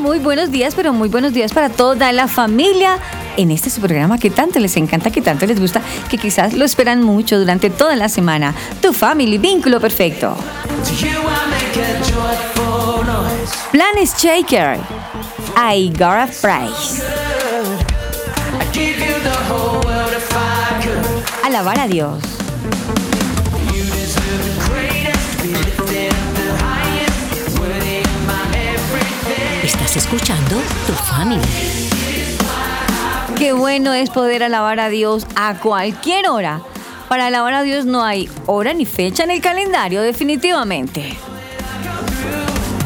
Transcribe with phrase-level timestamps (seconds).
[0.00, 2.98] Muy buenos días, pero muy buenos días para toda la familia
[3.36, 6.64] en este su programa que tanto les encanta, que tanto les gusta, que quizás lo
[6.64, 8.54] esperan mucho durante toda la semana.
[8.80, 10.36] Tu Family, vínculo perfecto.
[13.72, 14.78] Planes Shaker.
[15.56, 17.02] I got a price.
[21.42, 22.35] Alabar a Dios.
[29.66, 31.42] Escuchando Tu Familia.
[33.36, 36.60] Qué bueno es poder alabar a Dios a cualquier hora.
[37.08, 41.16] Para alabar a Dios no hay hora ni fecha en el calendario, definitivamente.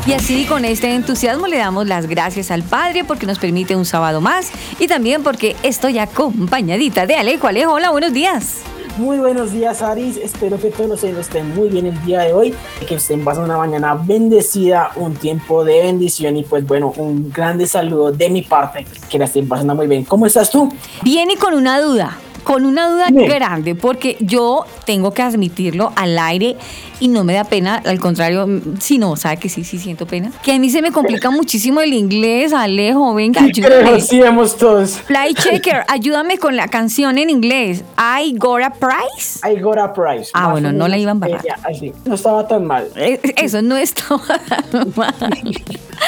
[0.06, 3.84] Y así con este entusiasmo le damos las gracias al Padre porque nos permite un
[3.84, 7.46] sábado más y también porque estoy acompañadita de Alejo.
[7.46, 8.62] Alejo, hola, buenos días.
[9.00, 10.18] Muy buenos días, Aris.
[10.18, 12.54] Espero que todos estén muy bien el día de hoy,
[12.86, 17.66] que estén pasando una mañana bendecida, un tiempo de bendición y pues bueno, un grande
[17.66, 20.04] saludo de mi parte, que la estén pasando muy bien.
[20.04, 20.70] ¿Cómo estás tú?
[21.02, 26.18] Bien y con una duda con una duda grande, porque yo tengo que admitirlo al
[26.18, 26.56] aire
[27.00, 28.46] y no me da pena, al contrario,
[28.78, 30.30] si no, sabe que sí, sí siento pena.
[30.42, 34.00] Que a mí se me complica muchísimo el inglés, Alejo, venga, ayúdame.
[34.00, 34.98] Sí, vemos todos.
[34.98, 37.84] Fly Checker, ayúdame con la canción en inglés.
[37.96, 39.40] I got a price.
[39.44, 40.30] I got a price.
[40.34, 41.58] Ah, bueno, no la iban a bajar.
[42.04, 42.88] No estaba tan mal.
[42.96, 44.20] Eh, eso no estaba
[44.70, 45.14] tan mal.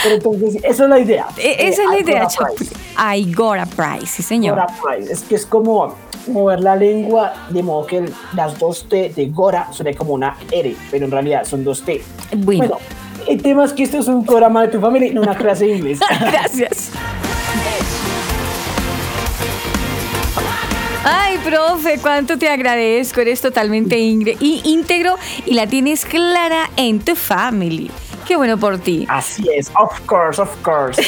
[0.02, 1.26] Pero entonces, esa es la idea.
[1.38, 2.28] E, esa es la idea,
[3.14, 4.58] I got a price, sí, señor.
[4.58, 5.12] Got a price.
[5.12, 5.94] Es que es como
[6.28, 10.76] mover la lengua de modo que las dos T de Gora suene como una R,
[10.90, 12.02] pero en realidad son dos T.
[12.36, 12.78] Bueno,
[13.28, 15.66] el tema es que esto es un programa de tu familia y no una clase
[15.66, 16.00] de inglés.
[16.20, 16.90] Gracias.
[21.04, 23.20] Ay, profe, cuánto te agradezco.
[23.20, 25.16] Eres totalmente íntegro
[25.46, 27.90] y la tienes clara en tu family.
[28.26, 29.04] Qué bueno por ti.
[29.08, 31.02] Así es, of course, of course.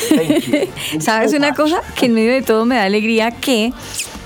[1.01, 1.81] ¿Sabes una cosa?
[1.95, 3.73] Que en medio de todo me da alegría que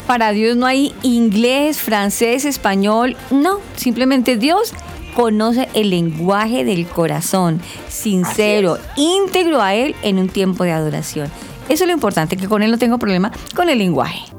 [0.09, 4.73] para Dios no hay inglés, francés, español, no, simplemente Dios
[5.15, 11.29] conoce el lenguaje del corazón, sincero, íntegro a Él en un tiempo de adoración.
[11.69, 14.38] Eso es lo importante, que con Él no tengo problema con el lenguaje.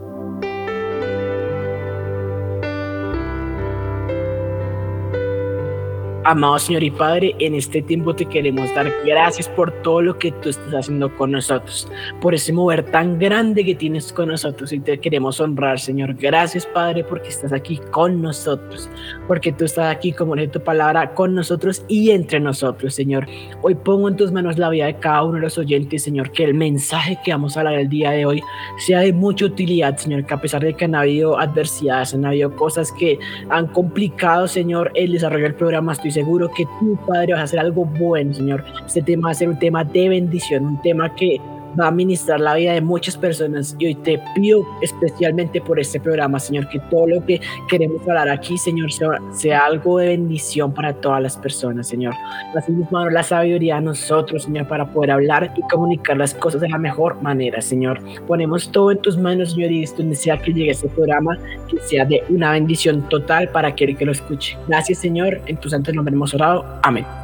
[6.25, 10.33] Amado Señor y Padre, en este tiempo te queremos dar gracias por todo lo que
[10.33, 11.87] tú estás haciendo con nosotros,
[12.19, 16.15] por ese mover tan grande que tienes con nosotros y te queremos honrar, Señor.
[16.15, 18.89] Gracias, Padre, porque estás aquí con nosotros,
[19.27, 23.25] porque tú estás aquí, como en tu palabra, con nosotros y entre nosotros, Señor.
[23.61, 26.43] Hoy pongo en tus manos la vida de cada uno de los oyentes, Señor, que
[26.43, 28.43] el mensaje que vamos a hablar el día de hoy
[28.77, 32.53] sea de mucha utilidad, Señor, que a pesar de que han habido adversidades, han habido
[32.57, 33.17] cosas que
[33.49, 37.59] han complicado, Señor, el desarrollo del programa, estoy seguro que tu Padre, vas a hacer
[37.59, 38.65] algo bueno, Señor.
[38.85, 41.39] Este tema va a ser un tema de bendición, un tema que
[41.79, 45.99] va a ministrar la vida de muchas personas y hoy te pido especialmente por este
[45.99, 50.93] programa, Señor, que todo lo que queremos hablar aquí, Señor, sea, algo de bendición para
[50.93, 52.13] todas las personas, Señor.
[52.55, 56.69] Así mismo, la sabiduría a nosotros, Señor, para poder hablar y comunicar las cosas de
[56.69, 58.01] la mejor manera, Señor.
[58.27, 61.37] Ponemos todo en tus manos, Señor, y donde sea que llegue este programa,
[61.67, 64.57] que sea de una bendición total para aquel que lo escuche.
[64.67, 66.65] Gracias, Señor, en tu santo nombre hemos orado.
[66.83, 67.18] Amén.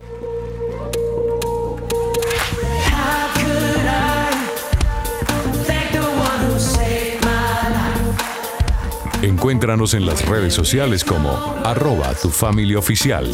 [9.40, 11.30] Encuéntranos en las redes sociales como
[11.64, 13.26] arroba tu familia oficial.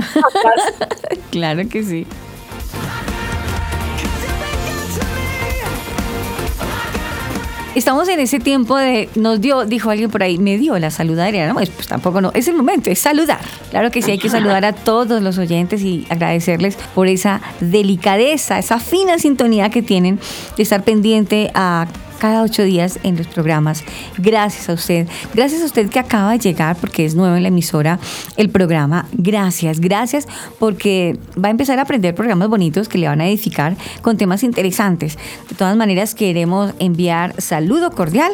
[1.30, 2.06] Claro que sí.
[7.74, 11.48] Estamos en ese tiempo de, nos dio, dijo alguien por ahí, me dio la saludadera,
[11.48, 11.54] ¿no?
[11.54, 13.40] Pues, pues tampoco no, es el momento, es saludar.
[13.70, 18.58] Claro que sí, hay que saludar a todos los oyentes y agradecerles por esa delicadeza,
[18.58, 20.20] esa fina sintonía que tienen
[20.56, 21.86] de estar pendiente a
[22.22, 23.82] cada ocho días en los programas.
[24.16, 25.08] Gracias a usted.
[25.34, 27.98] Gracias a usted que acaba de llegar porque es nuevo en la emisora
[28.36, 29.08] el programa.
[29.12, 30.28] Gracias, gracias
[30.60, 34.44] porque va a empezar a aprender programas bonitos que le van a edificar con temas
[34.44, 35.18] interesantes.
[35.48, 38.30] De todas maneras, queremos enviar saludo cordial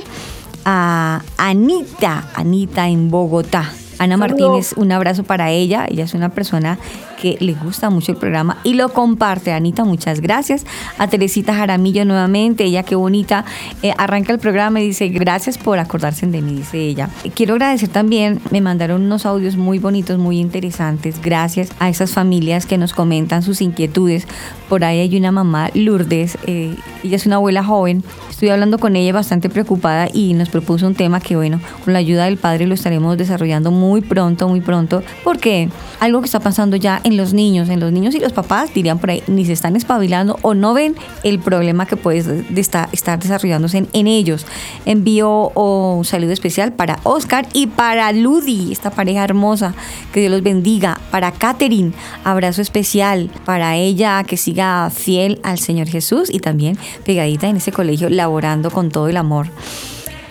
[0.66, 3.72] a Anita, Anita en Bogotá.
[3.98, 5.86] Ana Martínez, un abrazo para ella.
[5.88, 6.78] Ella es una persona
[7.20, 9.52] que le gusta mucho el programa y lo comparte.
[9.52, 10.64] Anita, muchas gracias.
[10.98, 13.44] A Teresita Jaramillo nuevamente, ella qué bonita.
[13.82, 17.10] eh, arranca el programa y dice, gracias por acordarse de mí, dice ella.
[17.34, 21.20] Quiero agradecer también, me mandaron unos audios muy bonitos, muy interesantes.
[21.22, 24.26] Gracias a esas familias que nos comentan sus inquietudes.
[24.68, 28.04] Por ahí hay una mamá, Lourdes, eh, ella es una abuela joven.
[28.28, 31.98] Estoy hablando con ella bastante preocupada y nos propuso un tema que, bueno, con la
[31.98, 35.68] ayuda del padre lo estaremos desarrollando muy pronto, muy pronto, porque
[36.00, 38.98] algo que está pasando ya en los niños, en los niños y los papás, dirían
[38.98, 40.94] por ahí, ni se están espabilando o no ven
[41.24, 44.46] el problema que puede de estar, desarrollándose en, ellos.
[44.86, 49.74] Envío oh, un saludo especial para Oscar y para Ludi, esta pareja hermosa,
[50.12, 50.98] que Dios los bendiga.
[51.10, 51.92] Para Katherine,
[52.24, 57.72] abrazo especial para ella, que siga fiel al Señor Jesús y también pegadita en ese
[57.72, 59.48] colegio, laborando con todo el amor.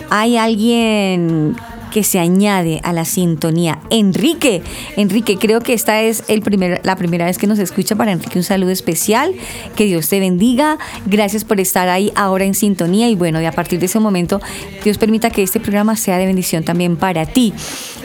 [0.10, 1.56] Hay alguien
[1.92, 3.80] que se añade a la sintonía.
[3.90, 4.62] Enrique,
[4.96, 7.96] Enrique, creo que esta es el primer, la primera vez que nos escucha.
[7.96, 9.34] Para Enrique, un saludo especial.
[9.76, 10.78] Que Dios te bendiga.
[11.06, 13.10] Gracias por estar ahí ahora en sintonía.
[13.10, 14.42] Y bueno, y a partir de ese momento,
[14.84, 17.54] Dios permita que este programa sea de bendición también para ti.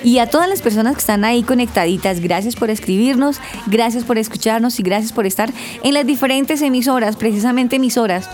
[0.05, 4.81] Y a todas las personas que están ahí conectaditas, gracias por escribirnos, gracias por escucharnos
[4.81, 8.29] y gracias por estar en las diferentes emisoras, precisamente emisoras.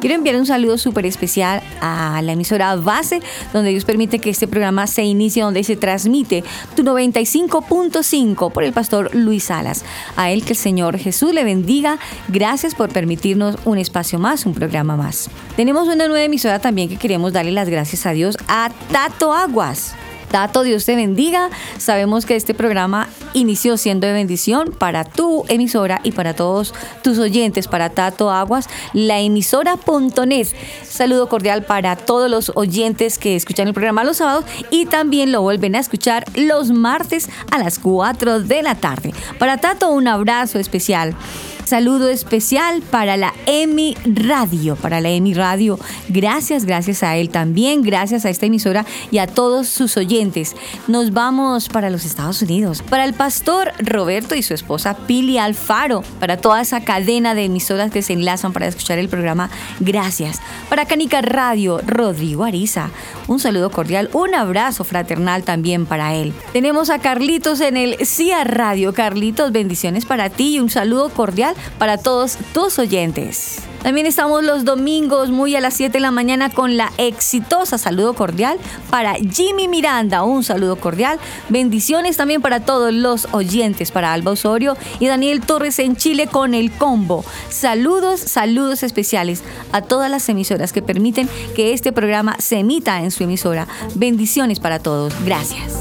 [0.00, 3.20] Quiero enviar un saludo súper especial a la emisora base,
[3.52, 6.44] donde Dios permite que este programa se inicie, donde se transmite
[6.76, 9.84] tu 95.5 por el pastor Luis Salas.
[10.16, 11.98] A él que el Señor Jesús le bendiga.
[12.28, 15.30] Gracias por permitirnos un espacio más, un programa más.
[15.56, 19.94] Tenemos una nueva emisora también que queremos darle las gracias a Dios a Tato Aguas.
[20.30, 21.50] Tato, Dios te bendiga.
[21.78, 27.18] Sabemos que este programa inició siendo de bendición para tu emisora y para todos tus
[27.18, 30.48] oyentes, para Tato Aguas, la emisora.net.
[30.82, 35.42] Saludo cordial para todos los oyentes que escuchan el programa los sábados y también lo
[35.42, 39.12] vuelven a escuchar los martes a las 4 de la tarde.
[39.38, 41.16] Para Tato, un abrazo especial.
[41.68, 45.78] Saludo especial para la EMI Radio, para la EMI Radio.
[46.08, 50.56] Gracias, gracias a él también, gracias a esta emisora y a todos sus oyentes.
[50.86, 56.02] Nos vamos para los Estados Unidos, para el pastor Roberto y su esposa Pili Alfaro,
[56.18, 59.50] para toda esa cadena de emisoras que se enlazan para escuchar el programa.
[59.78, 60.40] Gracias.
[60.70, 62.88] Para Canica Radio, Rodrigo Ariza.
[63.26, 66.32] Un saludo cordial, un abrazo fraternal también para él.
[66.54, 68.94] Tenemos a Carlitos en el CIA Radio.
[68.94, 73.62] Carlitos, bendiciones para ti y un saludo cordial para todos tus oyentes.
[73.82, 78.12] También estamos los domingos muy a las 7 de la mañana con la exitosa saludo
[78.12, 78.58] cordial
[78.90, 80.24] para Jimmy Miranda.
[80.24, 81.18] Un saludo cordial.
[81.48, 86.54] Bendiciones también para todos los oyentes, para Alba Osorio y Daniel Torres en Chile con
[86.54, 87.24] el combo.
[87.50, 93.10] Saludos, saludos especiales a todas las emisoras que permiten que este programa se emita en
[93.10, 93.68] su emisora.
[93.94, 95.14] Bendiciones para todos.
[95.24, 95.78] Gracias.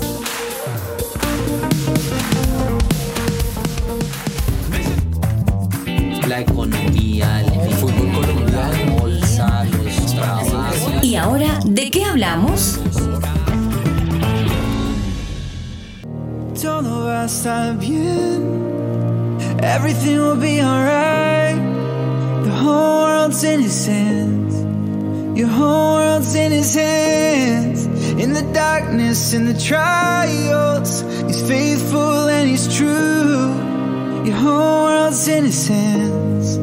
[6.27, 11.03] La economía, el fútbol colombiano, bolsa, los trabajos.
[11.03, 12.79] ¿Y ahora de qué hablamos?
[16.62, 18.57] Todo va a estar bien.
[19.62, 21.55] Everything will be alright.
[22.43, 24.55] The whole world's in his hands.
[25.38, 27.86] Your whole world's in his hands.
[28.19, 33.53] In the darkness, in the trials, he's faithful and he's true.
[34.25, 34.76] Your whole
[35.08, 36.60] world's in his hands.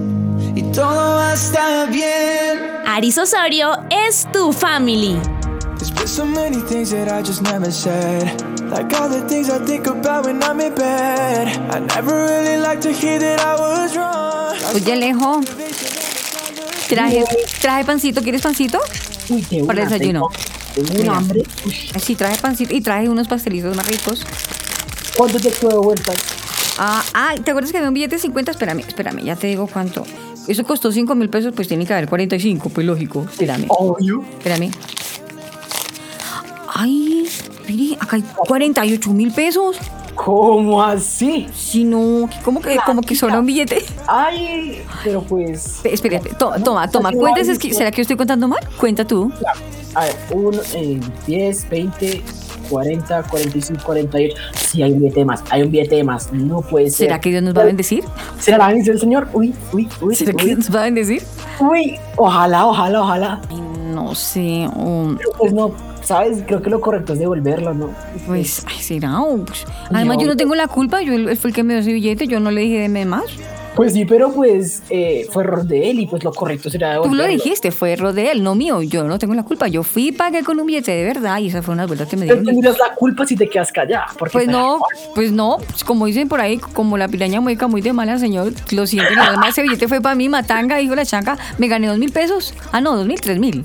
[0.55, 2.73] Y todo va a estar bien.
[2.87, 5.19] Aris Osorio es tu family.
[5.79, 8.43] There's been so many things that I just never said.
[8.71, 11.49] Like all the things I think about when I'm in bed.
[11.71, 14.57] I never really like to hear that I was wrong.
[14.75, 15.41] Oye, Alejo,
[16.89, 17.25] traje,
[17.61, 18.23] traje pancito.
[18.23, 18.79] ¿Quieres pancito?
[19.31, 20.29] Uy, qué Para el buena, desayuno.
[20.75, 21.43] Tengo, tengo un hambre.
[22.01, 24.25] Sí, traje pancito y traje unos pastelitos más ricos.
[25.17, 26.13] ¿Cuánto te quedó de vuelta?
[26.79, 28.51] Ah, ah, ¿te acuerdas que había un billete de 50?
[28.51, 30.05] Espérame, espérame, ya te digo cuánto.
[30.49, 33.25] Eso costó 5 mil pesos, pues tiene que haber 45, pues lógico.
[33.31, 34.25] Espérame, Obvio.
[34.39, 34.71] espérame.
[36.75, 37.29] Ay,
[37.69, 39.77] mire, acá hay 48 mil pesos.
[40.17, 41.47] ¿Cómo así?
[41.57, 43.85] Si no, como que, como que sobra un billete.
[44.07, 45.81] Ay, pero pues.
[45.85, 48.47] Espera, espera, to- toma, toma, Así cuéntese, va, es que- ¿será que yo estoy contando
[48.49, 48.61] mal?
[48.79, 49.33] Cuenta tú.
[49.95, 50.61] A ver, 1,
[51.27, 52.23] 10, 20,
[52.69, 54.35] 40, 45, 48.
[54.55, 55.43] Sí, hay un billete más.
[55.51, 56.33] Hay un billete más.
[56.33, 57.07] No puede ser.
[57.07, 58.05] ¿Será que Dios nos va a bendecir?
[58.39, 59.29] ¿Será la bendición del Señor?
[59.33, 60.15] Uy, uy, uy.
[60.15, 61.23] ¿Será que uy, Dios nos va a bendecir?
[61.61, 61.97] uy.
[62.17, 63.41] Ojalá, ojalá, ojalá.
[63.51, 63.61] Ay,
[63.93, 66.43] No sé, um, Pero pues no, ¿sabes?
[66.47, 67.91] Creo que lo correcto es devolverlo, ¿no?
[68.27, 69.19] pues, ay, será.
[69.91, 72.27] además, yo no tengo la culpa, yo él fue el que me dio ese billete,
[72.27, 73.25] yo no le dije deme más.
[73.75, 77.13] Pues sí, pero pues eh, fue error de él y pues lo correcto será Tú
[77.15, 78.83] lo dijiste, fue error de él, no mío.
[78.83, 79.67] Yo no tengo la culpa.
[79.67, 82.17] Yo fui y pagué con un billete de verdad y esa fue una vuelta que
[82.17, 82.55] me Pero dieron.
[82.55, 84.07] tendrías la culpa si te quedas callada.
[84.17, 84.79] Porque Pues está- no,
[85.15, 88.53] pues no, pues como dicen por ahí, como la piraña mueca muy de mala, señor.
[88.71, 91.37] Lo siento, y además ese billete fue para mí, matanga, dijo la chanca.
[91.59, 92.55] Me gané dos mil pesos.
[92.71, 93.65] Ah, no, dos mil, tres mil.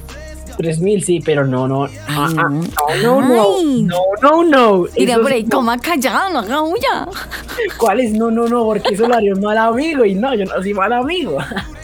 [0.59, 1.85] Tres mil, sí, pero no, no.
[1.85, 2.61] Ah, Ay, ah, no.
[3.01, 3.83] no, no, Ay.
[3.83, 4.85] no, no, no, no.
[4.97, 5.49] Mira Eso por ahí, no.
[5.55, 7.07] coma callado, no haga huya.
[7.77, 8.11] ¿Cuál es?
[8.11, 10.73] No, no, no, porque eso lo haría un mal amigo y no, yo no soy
[10.73, 11.37] mal amigo.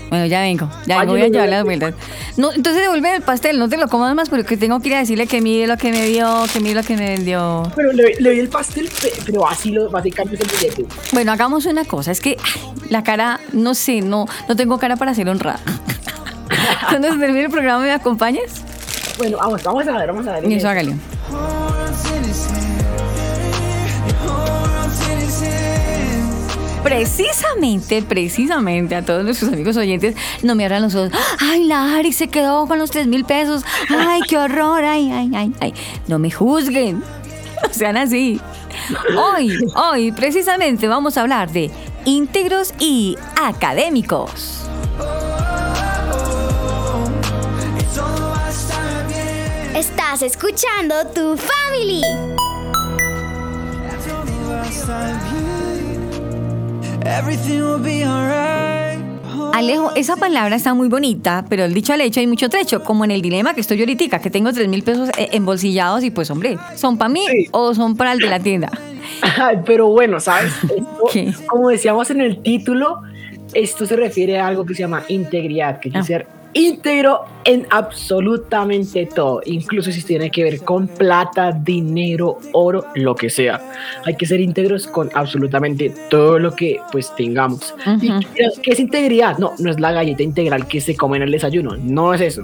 [0.09, 1.93] Bueno, ya vengo, ya Ay, vengo, voy a no llevar a- las vueltas.
[2.35, 4.99] No, entonces devuelve el pastel, no te lo comas más porque tengo que ir a
[4.99, 7.63] decirle que mire lo que me dio, que mire lo que me vendió.
[7.77, 10.85] Pero le, le doy el pastel, pe- pero así lo básicamente el billete.
[11.13, 14.97] Bueno, hagamos una cosa, es que ay, la cara, no sé, no, no tengo cara
[14.97, 15.59] para ser honrada.
[16.89, 18.63] Cuando se termine el programa, ¿me acompañas?
[19.17, 20.51] Bueno, vamos, vamos a ver, vamos a ver.
[20.51, 20.95] Eso hágale.
[26.83, 31.11] Precisamente, precisamente a todos nuestros amigos oyentes no me abran los ojos.
[31.39, 33.63] Ay, la Ari se quedó con los tres mil pesos.
[33.89, 34.83] Ay, qué horror.
[34.83, 35.73] Ay, ay, ay, ay.
[36.07, 36.99] No me juzguen.
[36.99, 38.39] No sean así.
[39.17, 41.71] Hoy, hoy, precisamente vamos a hablar de
[42.05, 44.54] íntegros y académicos.
[49.75, 52.01] Estás escuchando tu family.
[59.53, 63.03] Alejo, esa palabra está muy bonita, pero el dicho al hecho hay mucho trecho, como
[63.05, 66.11] en el dilema que estoy yo ahorita, que tengo tres mil pesos eh, embolsillados y
[66.11, 67.47] pues hombre, ¿son para mí Sí.
[67.51, 68.69] o son para el de la tienda?
[69.39, 70.51] Ay, pero bueno, ¿sabes?
[70.63, 71.33] Esto, ¿Qué?
[71.47, 73.01] como decíamos en el título,
[73.53, 76.03] esto se refiere a algo que se llama integridad, que Ah.
[76.03, 83.13] ser íntegro en absolutamente todo, incluso si tiene que ver con plata, dinero, oro, lo
[83.13, 83.61] que sea.
[84.05, 87.75] Hay que ser íntegros con absolutamente todo lo que pues tengamos.
[88.01, 88.19] ¿Y Ujú.
[88.33, 89.37] qué qué es integridad?
[89.37, 92.41] No, no es la galleta integral que se come en el desayuno, no es eso.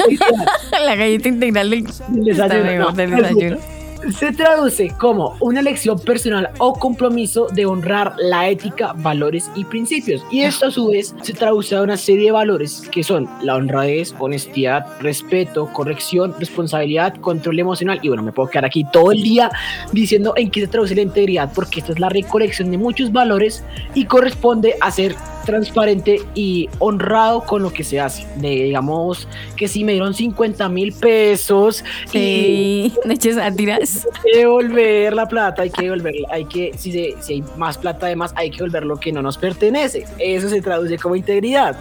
[0.84, 3.79] La galleta integral del, no, desayuno.
[4.16, 10.24] Se traduce como una elección personal o compromiso de honrar la ética, valores y principios.
[10.30, 13.56] Y esto a su vez se traduce a una serie de valores que son la
[13.56, 17.98] honradez, honestidad, respeto, corrección, responsabilidad, control emocional.
[18.02, 19.50] Y bueno, me puedo quedar aquí todo el día
[19.92, 23.64] diciendo en qué se traduce la integridad, porque esta es la recolección de muchos valores
[23.94, 25.14] y corresponde a ser
[25.44, 28.26] transparente y honrado con lo que se hace.
[28.36, 34.06] De, digamos que si me dieron 50 mil pesos y Sí, eches sátiras.
[34.24, 37.78] hay que devolver la plata, hay que devolverla, hay que, si, se- si hay más
[37.78, 40.04] plata además, hay que devolver lo que no nos pertenece.
[40.18, 41.76] Eso se traduce como integridad.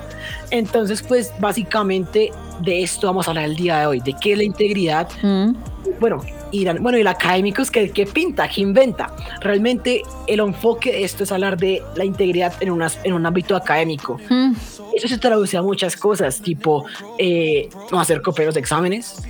[0.52, 4.38] Entonces, pues básicamente de esto vamos a hablar el día de hoy, de qué es
[4.38, 5.08] la integridad.
[5.22, 5.54] Mm.
[6.00, 9.14] Bueno, y, bueno, y el académico es que, que pinta, que inventa.
[9.42, 13.56] Realmente el enfoque de esto es hablar de la integridad en, unas, en un ámbito
[13.56, 14.20] académico.
[14.30, 14.54] Mm.
[14.96, 16.86] Eso se traduce a muchas cosas, tipo
[17.18, 19.22] eh, no hacer copiar los exámenes.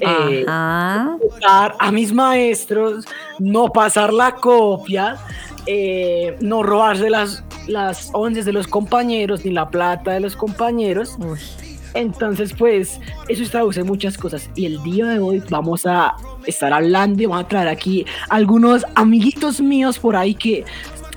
[0.00, 3.04] eh, a mis maestros,
[3.38, 5.16] no pasar la copia,
[5.66, 11.16] eh, no robarse las, las de los compañeros ni la plata de los compañeros.
[11.18, 11.38] Uy.
[11.94, 14.48] Entonces, pues, eso se traduce muchas cosas.
[14.54, 16.14] Y el día de hoy vamos a
[16.48, 20.64] estar hablando y vamos a traer aquí algunos amiguitos míos por ahí que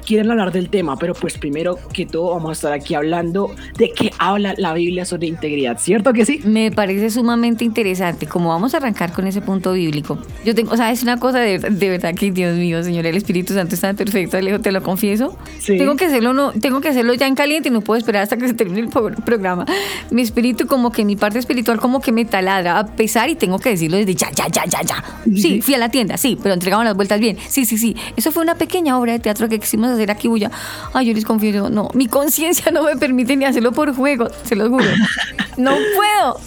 [0.06, 3.92] quieren hablar del tema, pero pues primero que todo vamos a estar aquí hablando de
[3.92, 6.42] qué habla la Biblia sobre integridad, ¿cierto que sí?
[6.44, 8.28] Me parece sumamente interesante.
[8.28, 11.40] Como vamos a arrancar con ese punto bíblico, yo tengo, o sea, es una cosa
[11.40, 14.82] de, de verdad que Dios mío, Señor, el Espíritu Santo está perfecto, Alejo, te lo
[14.84, 15.38] confieso.
[15.60, 15.78] Sí.
[15.78, 18.48] Tengo que hacerlo, no, tengo que hacerlo ya en caliente, no puedo esperar hasta que
[18.48, 19.66] se termine el pro- programa.
[20.10, 23.60] Mi espíritu, como que mi parte espiritual, como que me taladra a pesar y tengo
[23.60, 25.04] que decirlo desde ya, ya, ya, ya, ya.
[25.36, 27.38] Sí, fui a la tienda, sí, pero entregamos las vueltas bien.
[27.48, 27.96] Sí, sí, sí.
[28.16, 29.56] Eso fue una pequeña obra de teatro que
[29.94, 30.52] hacer aquí, Bulla.
[30.94, 34.56] Ay, yo les confieso, no, mi conciencia no me permite ni hacerlo por juego, se
[34.56, 34.86] los juro.
[35.58, 36.40] No puedo.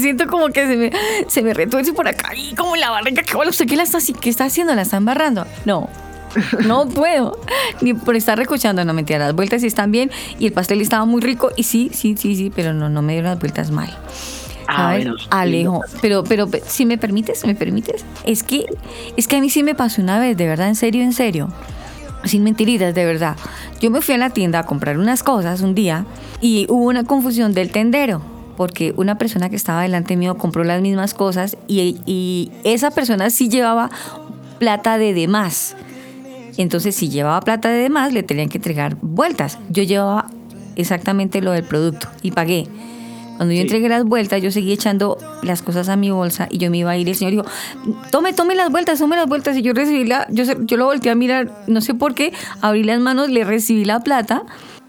[0.00, 0.90] Siento como que se me,
[1.28, 3.22] se me retuerce por acá y como la barriga.
[3.22, 4.74] que bueno, ¿Usted qué la está, qué está haciendo?
[4.74, 5.46] ¿La está embarrando?
[5.66, 5.88] No.
[6.64, 7.38] No puedo.
[7.82, 9.18] Ni por estar recochando, no mentira.
[9.18, 12.34] Las vueltas sí están bien y el pastel estaba muy rico y sí, sí, sí,
[12.34, 13.94] sí, pero no, no me dieron las vueltas mal.
[14.66, 18.66] Ah, bueno, Alejo, pero, pero, pe- si me permites, me permites, es que,
[19.16, 21.52] es que a mí sí me pasó una vez, de verdad, en serio, en serio,
[22.24, 23.36] sin mentiritas, de verdad.
[23.80, 26.06] Yo me fui a la tienda a comprar unas cosas un día
[26.40, 28.22] y hubo una confusión del tendero,
[28.56, 33.30] porque una persona que estaba delante mío compró las mismas cosas y, y esa persona
[33.30, 33.90] sí llevaba
[34.58, 35.76] plata de demás.
[36.56, 39.58] Entonces, si llevaba plata de demás, le tenían que entregar vueltas.
[39.70, 40.26] Yo llevaba
[40.76, 42.68] exactamente lo del producto y pagué.
[43.40, 46.70] Cuando yo entregué las vueltas, yo seguí echando las cosas a mi bolsa y yo
[46.70, 47.08] me iba a ir.
[47.08, 47.44] El señor dijo,
[48.10, 49.56] tome, tome las vueltas, tome las vueltas.
[49.56, 52.84] Y yo recibí la, yo, yo lo volteé a mirar, no sé por qué, abrí
[52.84, 54.42] las manos, le recibí la plata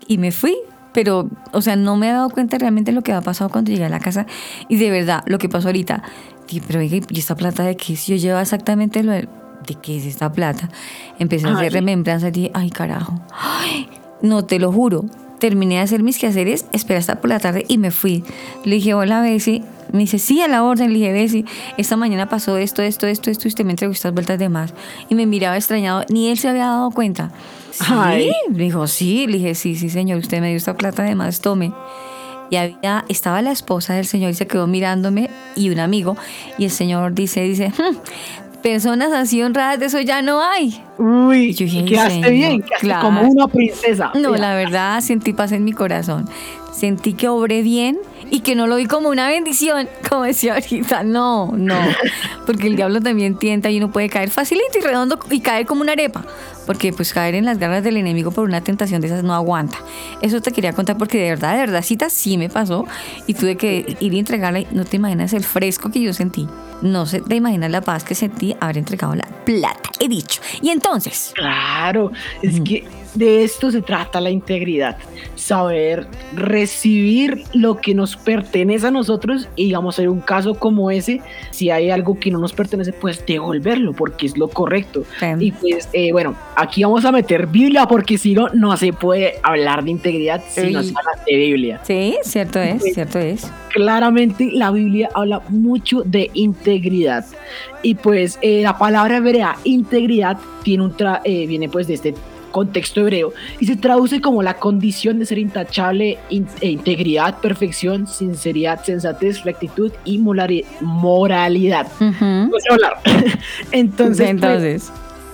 [0.06, 0.58] y me fui.
[0.92, 3.72] Pero, o sea, no me he dado cuenta realmente de lo que había pasado cuando
[3.72, 4.26] llegué a la casa.
[4.68, 6.04] Y de verdad, lo que pasó ahorita,
[6.50, 7.96] dije, pero oiga, ¿y esta plata de qué?
[7.96, 9.30] Si yo llevo exactamente lo de,
[9.66, 10.68] ¿de qué es esta plata?
[11.20, 11.70] Empecé a hacer Ay.
[11.70, 13.18] remembranzas y dije, ay, carajo.
[13.32, 13.88] Ay,
[14.22, 15.06] no te lo juro.
[15.42, 18.24] Terminé de hacer mis quehaceres, esperé hasta por la tarde y me fui.
[18.64, 19.64] Le dije, hola, Bessie.
[19.92, 20.94] Me dice, sí, a la orden.
[20.94, 21.46] Le dije, Bessie,
[21.78, 24.72] esta mañana pasó esto, esto, esto, esto, y usted me entregó estas vueltas de más.
[25.10, 27.32] Y me miraba extrañado, ni él se había dado cuenta.
[27.72, 27.84] ¿Sí?
[27.90, 28.32] Ay.
[28.52, 29.26] Dijo, sí.
[29.26, 31.74] Le dije, sí, sí, señor, usted me dio esta plata de más, tome.
[32.52, 36.18] Y había, estaba la esposa del señor y se quedó mirándome y un amigo.
[36.60, 37.96] Y el señor dice, dice, "Hmm,
[38.62, 40.84] personas así honradas de eso ya no hay.
[40.98, 43.02] Uy, yo dije, quedaste señor, bien, quedaste claro.
[43.04, 44.12] como una princesa.
[44.16, 46.30] No, la verdad sentí paz en mi corazón.
[46.72, 51.04] Sentí que obré bien y que no lo vi como una bendición, como decía ahorita.
[51.04, 51.76] No, no.
[52.46, 55.82] Porque el diablo también tienta y uno puede caer facilito y redondo y caer como
[55.82, 56.26] una arepa.
[56.66, 59.78] Porque pues caer en las garras del enemigo por una tentación de esas no aguanta.
[60.22, 62.86] Eso te quería contar porque de verdad, de verdad, cita sí me pasó
[63.28, 64.64] y tuve que ir y entregarla.
[64.72, 66.48] No te imaginas el fresco que yo sentí.
[66.82, 70.42] No se te imaginas la paz que sentí haber entregado la plata, he dicho.
[70.62, 74.98] Y entonces, Claro, es que de esto se trata la integridad,
[75.36, 81.22] saber recibir lo que nos pertenece a nosotros y digamos en un caso como ese,
[81.52, 85.04] si hay algo que no nos pertenece, pues devolverlo porque es lo correcto.
[85.20, 85.26] Sí.
[85.40, 89.34] Y pues eh, bueno, aquí vamos a meter Biblia porque si no, no se puede
[89.44, 91.80] hablar de integridad si no se habla de Biblia.
[91.84, 93.50] sí, cierto es, cierto es.
[93.70, 97.26] claramente la Biblia habla mucho de integridad
[97.82, 102.14] y pues eh, la palabra hebrea integridad tiene un tra- eh, viene pues de este
[102.52, 108.08] contexto hebreo y se traduce como la condición de ser intachable, in- e integridad, perfección,
[108.08, 110.18] sinceridad, sensatez, rectitud y
[110.82, 111.88] moralidad.
[112.00, 112.26] Ujú.
[112.26, 113.00] No sé hablar.
[113.72, 114.92] Entonces, pues, Entonces,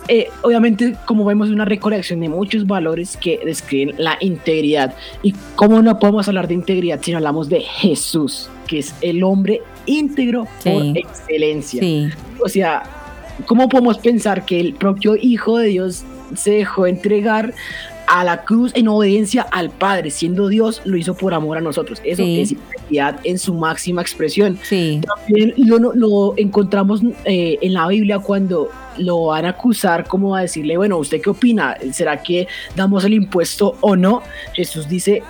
[0.07, 4.95] eh, obviamente, como vemos, una recolección de muchos valores que describen la integridad.
[5.23, 9.23] Y cómo no podemos hablar de integridad si no hablamos de Jesús, que es el
[9.23, 11.81] hombre íntegro por excelencia.
[11.81, 12.09] sí.
[12.39, 12.83] O sea,
[13.47, 16.03] ¿cómo podemos pensar que el propio Hijo de Dios
[16.35, 17.53] se dejó entregar
[18.07, 22.01] a la cruz en obediencia al Padre, siendo Dios, lo hizo por amor a nosotros.
[22.05, 22.41] Eso Sí.
[22.41, 24.57] es integridad en su máxima expresión.
[24.63, 25.01] Sí.
[25.05, 30.77] También lo, encontramos eh, en la Biblia cuando lo van a acusar, como a decirle,
[30.77, 31.75] bueno, ¿usted qué opina?
[31.91, 34.23] ¿Será que damos el impuesto o no?
[34.53, 35.21] Jesús dice,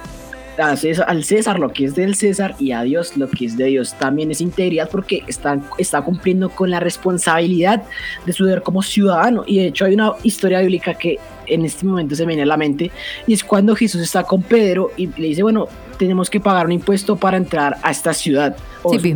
[0.75, 3.65] César- al César lo que es del César y a Dios lo que es de
[3.65, 3.93] Dios.
[3.99, 7.83] También es integridad porque está, está cumpliendo con la responsabilidad
[8.25, 9.43] de su deber como ciudadano.
[9.45, 12.45] Y de hecho hay una historia bíblica que en este momento se me viene a
[12.45, 12.91] la mente
[13.25, 16.73] y es cuando Jesús está con Pedro y le dice, bueno, tenemos que pagar un
[16.73, 18.55] impuesto para entrar a esta ciudad.
[18.83, 19.15] O Sí,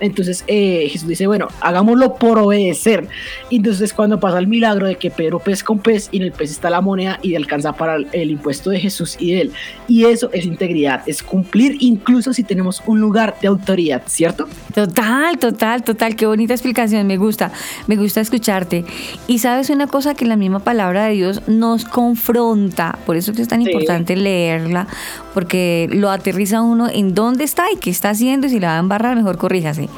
[0.00, 3.08] entonces eh, Jesús dice, bueno, hagámoslo por obedecer.
[3.48, 6.32] Y entonces cuando pasa el milagro de que Pedro pesca un pez y en el
[6.32, 9.52] pez está la moneda y alcanza para el, el impuesto de Jesús y de él.
[9.88, 14.48] Y eso es integridad, es cumplir incluso si tenemos un lugar de autoridad, ¿cierto?
[14.74, 16.16] Total, total, total.
[16.16, 17.06] Qué bonita explicación.
[17.06, 17.52] Me gusta,
[17.86, 18.84] me gusta escucharte.
[19.26, 22.98] Y sabes una cosa que la misma palabra de Dios nos confronta.
[23.06, 23.70] Por eso es que es tan Sí.
[23.70, 24.86] importante leerla,
[25.32, 28.46] porque lo aterriza uno en dónde está y qué está haciendo.
[28.46, 29.88] Y si la va a embarrar, mejor corríjase.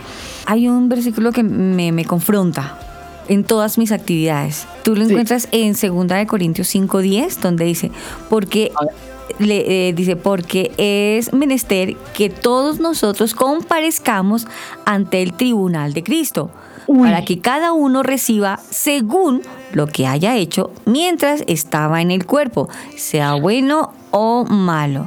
[0.46, 2.79] Hay un versículo que me, me confronta
[3.29, 4.66] en todas mis actividades.
[4.85, 5.11] Tú lo Sí.
[5.11, 7.90] encuentras en 2 de Corintios 5:10, donde dice,
[8.31, 8.70] porque
[9.40, 14.46] le, eh, dice, porque es menester que todos nosotros comparezcamos
[14.85, 16.50] ante el tribunal de Cristo,
[16.87, 17.09] Uy.
[17.09, 22.68] para que cada uno reciba según lo que haya hecho mientras estaba en el cuerpo,
[22.96, 25.07] sea bueno o malo.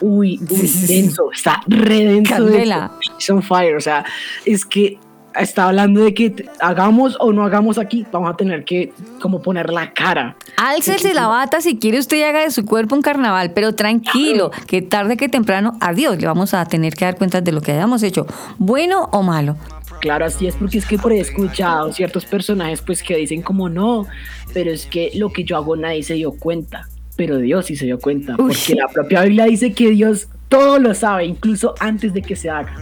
[0.00, 2.34] Uy, uy, denso, está redenso.
[2.34, 2.92] Candela.
[3.00, 4.04] It's on fire, o sea,
[4.44, 4.98] es que
[5.34, 9.70] está hablando de que hagamos o no hagamos aquí, vamos a tener que como poner
[9.70, 10.36] la cara.
[10.56, 14.50] Álcese la bata si quiere usted y haga de su cuerpo un carnaval, pero tranquilo,
[14.66, 17.60] que tarde que temprano, a Dios le vamos a tener que dar cuenta de lo
[17.60, 18.26] que hayamos hecho,
[18.58, 19.56] bueno o malo.
[20.00, 23.68] Claro, así es, porque es que por he escuchado ciertos personajes pues que dicen como
[23.68, 24.06] no,
[24.52, 27.86] pero es que lo que yo hago nadie se dio cuenta, pero Dios sí se
[27.86, 28.52] dio cuenta, Uy.
[28.54, 32.50] porque la propia Biblia dice que Dios todo lo sabe, incluso antes de que se
[32.50, 32.76] haga.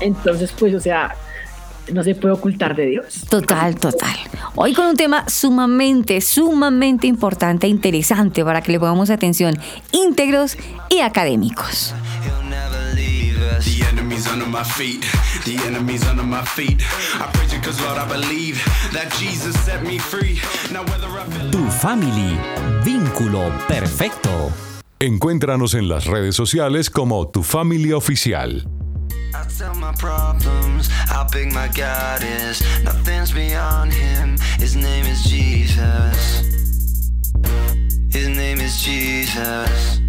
[0.00, 1.14] Entonces, pues, o sea,
[1.92, 3.24] no se puede ocultar de Dios.
[3.28, 4.16] Total, total.
[4.54, 9.54] Hoy con un tema sumamente, sumamente importante e interesante para que le pongamos atención,
[9.92, 10.56] íntegros
[10.90, 11.94] y académicos.
[14.24, 15.02] Under my feet.
[15.44, 16.82] The enemy's under my feet.
[17.20, 18.56] I praise you cause Lord I believe
[18.92, 20.40] that Jesus set me free.
[20.72, 22.38] Now whether I feel Tu family.
[22.82, 24.50] Vínculo perfecto.
[24.98, 28.66] Encuéntranos en las redes sociales como Tu Familia Oficial.
[29.34, 32.62] I tell my problems how big my God is.
[32.82, 34.38] Nothing's beyond him.
[34.58, 36.42] His name is Jesus.
[38.10, 40.00] His name is Jesus.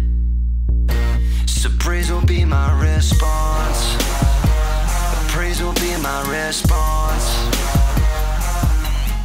[1.58, 3.96] So praise will be my response.
[5.34, 7.26] Praise will be my response.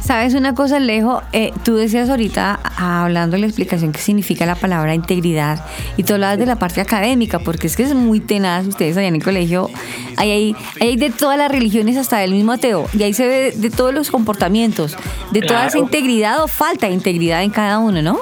[0.00, 1.22] ¿Sabes una cosa, Alejo?
[1.32, 5.64] Eh, tú decías ahorita, ah, hablando de la explicación que significa la palabra integridad,
[5.96, 9.06] y tú hablabas de la parte académica, porque es que es muy tenaz, ustedes allá
[9.06, 9.70] en el colegio,
[10.16, 13.54] hay, hay, hay de todas las religiones hasta del mismo ateo, y ahí se ve
[13.56, 14.96] de, todos los comportamientos,
[15.30, 15.86] de toda esa Claro.
[15.86, 18.18] integridad o falta de integridad en cada uno, ¿no?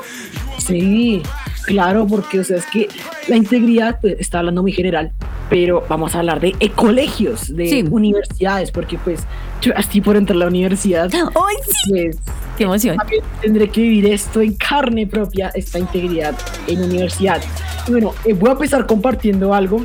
[0.58, 1.22] Sí,
[1.66, 2.88] claro, porque o sea, es que
[3.28, 5.12] la integridad pues, está hablando muy general,
[5.50, 7.84] pero vamos a hablar de eh, colegios, de Sí.
[7.90, 9.20] universidades, porque pues
[9.60, 11.90] yo estoy por entrar a la universidad, ¡Ay, sí!
[11.90, 12.16] pues
[12.56, 12.96] ¡Qué emoción!
[13.40, 16.34] tendré que vivir esto en carne propia, esta integridad
[16.66, 17.40] en universidad.
[17.88, 19.84] Bueno, eh, voy a empezar compartiendo algo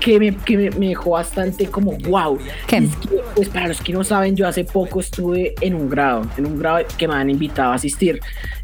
[0.00, 2.38] que me, que me, me dejó bastante como wow.
[2.66, 2.78] ¿Qué?
[2.78, 6.22] Es que, pues para los que no saben, yo hace poco estuve en un grado,
[6.36, 8.18] en un grado que me han invitado a asistir.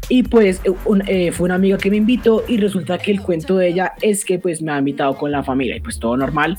[0.09, 3.21] Y pues eh, un- eh, fue una amiga que me invitó y resulta que el
[3.21, 6.17] cuento de ella es que pues me ha invitado con la familia y pues todo
[6.17, 6.57] normal.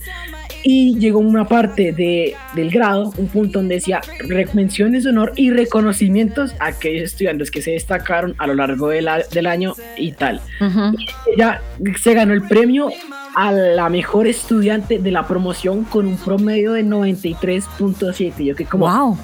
[0.65, 5.33] Y llegó una parte de, del grado, un punto donde decía "Re- menciones de honor
[5.37, 9.75] y reconocimientos a aquellos estudiantes que se destacaron a lo largo de la- del año
[9.97, 10.41] y tal.
[10.61, 10.97] Ujú.
[11.35, 11.61] Ella
[12.03, 12.91] se ganó el premio
[13.35, 18.45] a la mejor estudiante de la promoción con un promedio de 93.7.
[18.45, 19.19] Yo que como ¡Wow!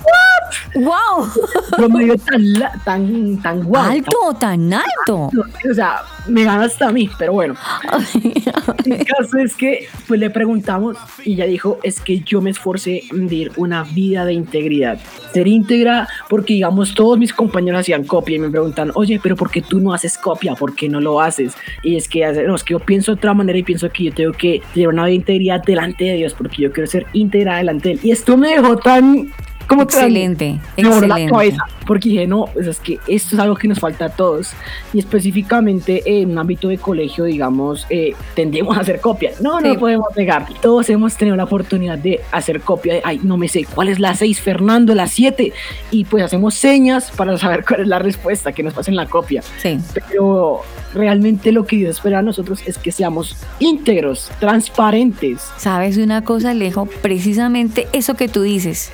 [0.75, 1.29] ¡Wow!
[1.77, 2.45] promedio tan,
[2.85, 3.91] tan, tan guau.
[3.91, 5.31] ¡Alto, tan alto!
[5.71, 7.55] o sea, me gana hasta a mí, pero bueno.
[8.85, 13.03] El caso es que pues le preguntamos y ella dijo, es que yo me esforcé
[13.11, 14.99] en vivir una vida de integridad.
[15.33, 19.51] Ser íntegra porque digamos todos mis compañeros hacían copia y me preguntan, oye, pero ¿por
[19.51, 20.55] qué tú no haces copia?
[20.55, 21.55] ¿Por qué no lo haces?
[21.83, 24.15] Y es que, no, es que yo pienso de otra manera y pienso que yo
[24.15, 27.59] tengo que tener una vida de integridad delante de Dios porque yo quiero ser íntegra
[27.59, 28.01] delante de Él.
[28.03, 29.33] Y esto me dejó tan
[29.69, 31.33] ¿Cómo te Excelente, me voló la excelente.
[31.33, 34.53] cabeza porque dije, no, pues es que esto es algo que nos falta a todos
[34.95, 39.33] y específicamente en un ámbito de colegio, digamos, eh, tendemos a hacer copia.
[39.41, 39.79] No, no Sí.
[39.79, 40.47] podemos negar.
[40.63, 43.99] Todos hemos tenido la oportunidad de hacer copia de, ay, no me sé, ¿cuál es
[44.01, 45.53] la 6, Fernando, la 7?
[45.91, 49.43] Y pues hacemos señas para saber cuál es la respuesta, que nos pasen la copia.
[49.63, 49.79] Sí.
[50.09, 50.61] Pero
[50.95, 55.43] realmente lo que Dios espera a nosotros es que seamos íntegros, transparentes.
[55.59, 56.87] ¿Sabes una cosa, Alejo?
[57.03, 58.91] Precisamente eso que tú dices.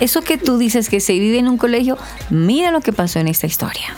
[0.00, 1.96] Eso que tú dices que se vive en un colegio,
[2.30, 3.96] mira lo que pasó en esta historia.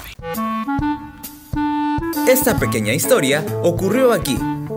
[2.28, 4.36] Esta pequeña historia ocurrió aquí,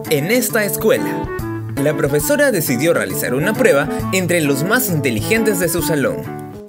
[0.10, 1.28] en esta escuela.
[1.76, 6.18] La profesora decidió realizar una prueba entre los más inteligentes de su salón.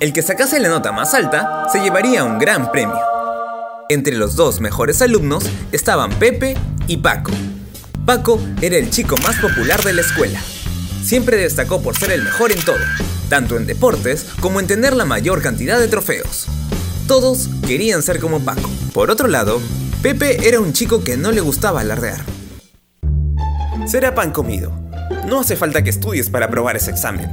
[0.01, 2.99] El que sacase la nota más alta se llevaría un gran premio.
[3.89, 7.33] Entre los dos mejores alumnos estaban Pepe y Paco.
[8.07, 10.41] Paco era el chico más popular de la escuela.
[11.03, 12.79] Siempre destacó por ser el mejor en todo,
[13.29, 16.47] tanto en deportes como en tener la mayor cantidad de trofeos.
[17.07, 18.71] Todos querían ser como Paco.
[18.93, 19.61] Por otro lado,
[20.03, 22.25] Pepe era un chico que no le gustaba alardear.
[23.87, 24.73] Será pan comido.
[25.27, 27.29] No hace falta que estudies para aprobar ese examen.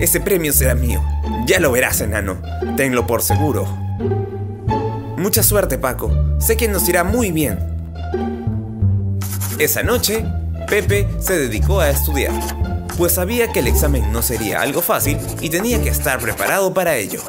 [0.00, 1.02] Ese premio será mío.
[1.46, 2.40] Ya lo verás, enano.
[2.76, 3.66] Tenlo por seguro.
[5.16, 6.10] Mucha suerte, Paco.
[6.38, 7.58] Sé que nos irá muy bien.
[9.58, 10.24] Esa noche,
[10.68, 12.32] Pepe se dedicó a estudiar,
[12.96, 16.96] pues sabía que el examen no sería algo fácil y tenía que estar preparado para
[16.96, 17.20] ello.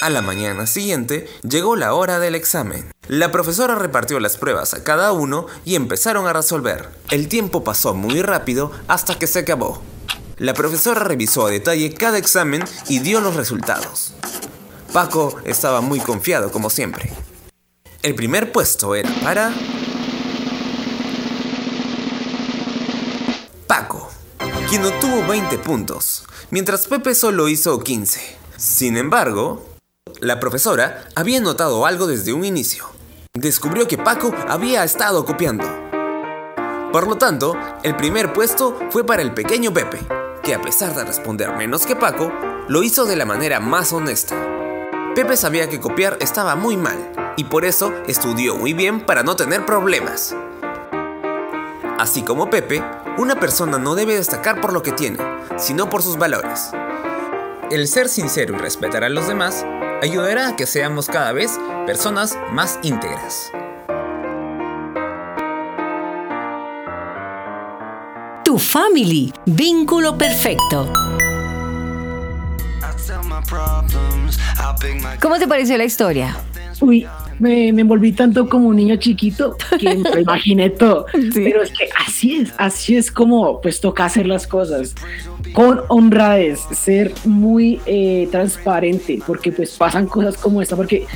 [0.00, 2.92] A la mañana siguiente llegó la hora del examen.
[3.08, 6.90] La profesora repartió las pruebas a cada uno y empezaron a resolver.
[7.10, 9.82] El tiempo pasó muy rápido hasta que se acabó.
[10.36, 14.12] La profesora revisó a detalle cada examen y dio los resultados.
[14.92, 17.10] Paco estaba muy confiado como siempre.
[18.02, 19.54] El primer puesto era para...
[24.74, 28.20] quien obtuvo 20 puntos, mientras Pepe solo hizo 15.
[28.56, 29.64] Sin embargo,
[30.18, 32.84] la profesora había notado algo desde un inicio.
[33.34, 35.64] Descubrió que Paco había estado copiando.
[36.90, 40.00] Por lo tanto, el primer puesto fue para el pequeño Pepe,
[40.42, 42.32] que a pesar de responder menos que Paco,
[42.66, 44.34] lo hizo de la manera más honesta.
[45.14, 49.36] Pepe sabía que copiar estaba muy mal y por eso estudió muy bien para no
[49.36, 50.34] tener problemas.
[51.98, 52.82] Así como Pepe,
[53.18, 55.18] una persona no debe destacar por lo que tiene,
[55.56, 56.70] sino por sus valores.
[57.70, 59.64] El ser sincero y respetar a los demás
[60.02, 63.52] ayudará a que seamos cada vez personas más íntegras.
[68.44, 70.92] Tu family, vínculo perfecto.
[75.22, 76.36] ¿Cómo te pareció la historia?
[76.80, 77.06] Uy,
[77.38, 81.06] me, me envolví tanto como un niño chiquito que me imaginé todo.
[81.34, 84.94] Pero es que así es, así es como pues toca hacer las cosas.
[85.52, 91.06] Con honradez, ser muy eh, transparente, porque pues pasan cosas como esta, porque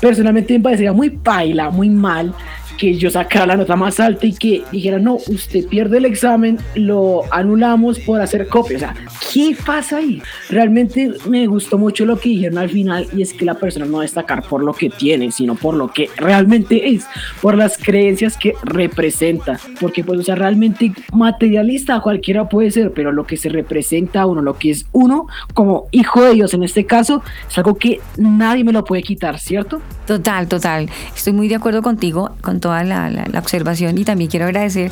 [0.00, 2.34] personalmente me parecería muy paila, muy mal
[2.76, 6.58] que yo sacara la nota más alta y que dijera, no, usted pierde el examen,
[6.74, 8.76] lo anulamos por hacer copia.
[8.76, 8.94] O sea,
[9.32, 10.22] ¿qué pasa ahí?
[10.48, 13.94] Realmente me gustó mucho lo que dijeron al final y es que la persona no
[13.94, 17.06] va a destacar por lo que tiene, sino por lo que realmente es,
[17.40, 19.58] por las creencias que representa.
[19.80, 24.26] Porque pues, o sea, realmente materialista cualquiera puede ser, pero lo que se representa a
[24.26, 28.00] uno, lo que es uno como hijo de Dios en este caso, es algo que
[28.16, 29.80] nadie me lo puede quitar, ¿cierto?
[30.06, 30.90] Total, total.
[31.14, 34.90] Estoy muy de acuerdo contigo con toda la, observación y también quiero agradecer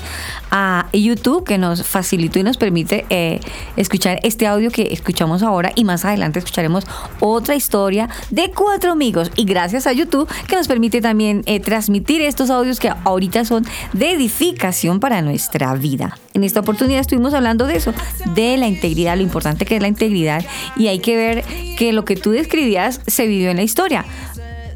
[0.50, 3.40] a YouTube que nos facilitó y nos permite eh,
[3.78, 6.84] escuchar este audio que escuchamos ahora y más adelante escucharemos
[7.20, 12.20] otra historia de cuatro amigos y gracias a YouTube que nos permite también eh, transmitir
[12.20, 16.18] estos audios que ahorita son de edificación para nuestra vida.
[16.34, 17.94] En esta oportunidad estuvimos hablando de eso,
[18.34, 20.44] de la integridad, lo importante que es la integridad
[20.76, 21.44] y hay que ver
[21.78, 24.04] que lo que tú describías se vivió en la historia.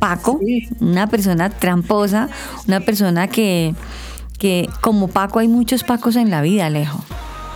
[0.07, 0.39] Paco,
[0.79, 2.29] una persona tramposa,
[2.69, 3.75] una persona que,
[4.39, 7.05] que como Paco hay muchos Pacos en la vida, Alejo.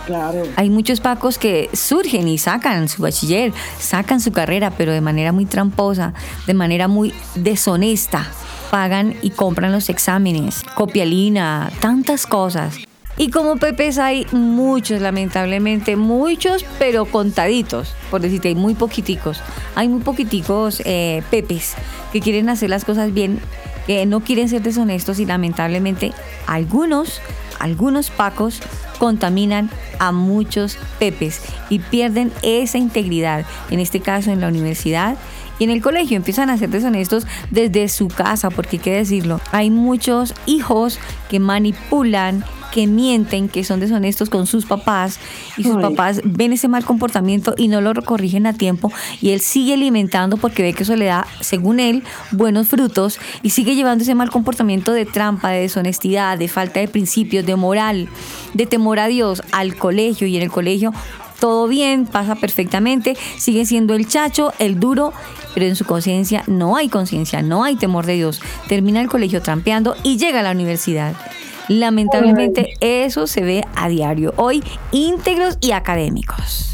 [0.05, 0.43] Claro.
[0.57, 5.31] Hay muchos Pacos que surgen y sacan su bachiller, sacan su carrera, pero de manera
[5.31, 6.13] muy tramposa,
[6.45, 8.27] de manera muy deshonesta.
[8.69, 12.75] Pagan y compran los exámenes, copialina, tantas cosas.
[13.21, 19.39] Y como Pepes hay muchos, lamentablemente, muchos, pero contaditos, por decirte, hay muy poquiticos.
[19.75, 21.75] Hay muy poquiticos eh, Pepes
[22.11, 23.39] que quieren hacer las cosas bien,
[23.85, 26.13] que no quieren ser deshonestos y lamentablemente
[26.47, 27.21] algunos,
[27.59, 28.59] algunos Pacos
[28.97, 35.15] contaminan a muchos Pepes y pierden esa integridad, en este caso en la universidad
[35.59, 39.39] y en el colegio empiezan a ser deshonestos desde su casa, porque hay que decirlo,
[39.51, 40.97] hay muchos hijos
[41.29, 45.19] que manipulan que mienten, que son deshonestos con sus papás
[45.57, 45.81] y sus Ay.
[45.81, 50.37] papás ven ese mal comportamiento y no lo corrigen a tiempo y él sigue alimentando
[50.37, 54.29] porque ve que eso le da, según él, buenos frutos y sigue llevando ese mal
[54.29, 58.07] comportamiento de trampa, de deshonestidad, de falta de principios, de moral,
[58.53, 60.93] de temor a Dios al colegio y en el colegio
[61.41, 65.11] todo bien, pasa perfectamente, sigue siendo el chacho, el duro,
[65.55, 68.41] pero en su conciencia no hay conciencia, no hay temor de Dios.
[68.67, 71.15] Termina el colegio trampeando y llega a la universidad.
[71.79, 76.67] Lamentablemente eso se ve a diario, hoy íntegros y académicos.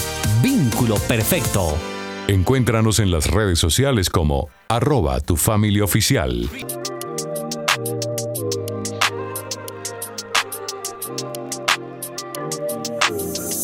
[0.41, 1.75] Vínculo perfecto.
[2.29, 6.49] Encuéntranos en las redes sociales como arroba tu familia oficial.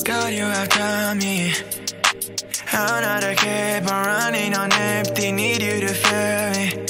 [0.05, 0.31] God,
[2.73, 3.01] you have done me.
[3.01, 5.31] I'm not a kid, but running on empty.
[5.31, 6.85] Need you to fill me.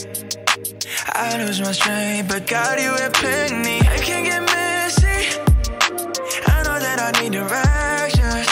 [1.13, 3.79] I lose my strength, but God, you have plenty.
[3.87, 5.39] I can't get messy.
[6.47, 8.47] I know that I need directions.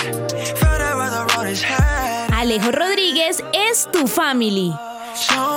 [0.59, 2.33] Find out where the road is headed.
[2.33, 4.73] Alejo Rodríguez es tu family.
[5.15, 5.48] So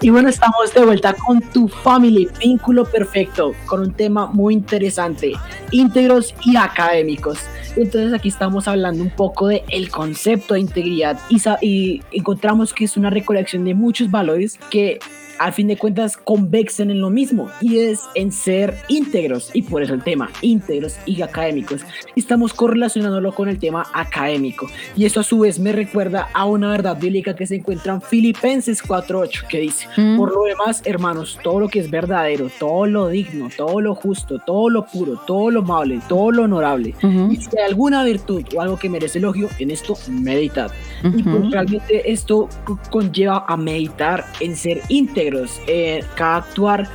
[0.00, 5.32] Y bueno, estamos de vuelta con tu family, vínculo perfecto, con un tema muy interesante,
[5.72, 7.40] íntegros y académicos.
[7.76, 12.84] Entonces aquí estamos hablando un poco de el concepto de integridad y, y encontramos que
[12.84, 15.00] es una recolección de muchos valores que
[15.38, 19.50] al fin de cuentas convexen en lo mismo y es en ser íntegros.
[19.54, 21.82] Y por eso el tema íntegros y académicos.
[22.16, 24.68] Estamos correlacionándolo con el tema académico.
[24.96, 28.02] Y eso a su vez me recuerda a una verdad bíblica que se encuentra en
[28.02, 30.16] Filipenses 4.8 que dice Mm.
[30.16, 34.38] por lo demás hermanos todo lo que es verdadero todo lo digno todo lo justo
[34.44, 37.30] todo lo puro todo lo amable todo lo honorable Ujú.
[37.32, 40.70] y si hay alguna virtud o algo que merece elogio en esto meditad
[41.02, 45.18] y pues realmente esto co- conlleva a meditar en ser íntegros,
[45.66, 46.88] eh, cada actuar,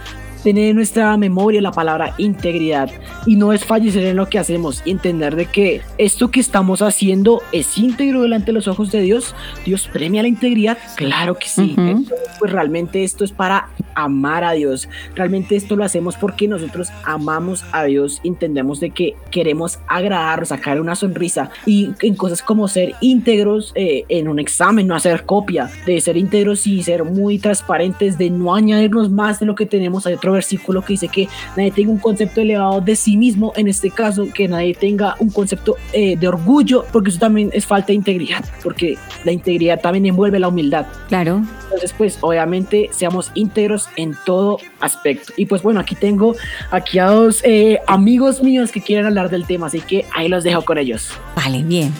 [0.43, 2.89] tener en nuestra memoria la palabra integridad
[3.25, 6.81] y no es fallecer en lo que hacemos y entender de que esto que estamos
[6.81, 9.35] haciendo es íntegro delante de los ojos de Dios.
[9.65, 11.75] Dios premia la integridad, claro que sí.
[11.77, 14.89] Entonces, pues realmente esto es para amar a Dios.
[15.15, 20.81] Realmente esto lo hacemos porque nosotros amamos a Dios, entendemos de que queremos agradar, sacar
[20.81, 25.69] una sonrisa y en cosas como ser íntegros eh, en un examen, no hacer copia,
[25.85, 30.05] de ser íntegros y ser muy transparentes, de no añadirnos más de lo que tenemos.
[30.05, 33.67] Hay otro versículo que dice que nadie tenga un concepto elevado de sí mismo, en
[33.67, 37.87] este caso, que nadie tenga un concepto eh, de orgullo, porque eso también es falta
[37.87, 40.85] de integridad, porque la integridad también envuelve la humildad.
[41.07, 41.41] Claro.
[41.63, 45.33] Entonces, pues obviamente seamos íntegros en todo aspecto.
[45.37, 46.35] Y pues bueno, aquí tengo
[46.71, 50.43] aquí a dos eh, amigos míos que quieren hablar del tema, así que ahí los
[50.43, 51.11] dejo con ellos.
[51.35, 51.91] Vale, bien.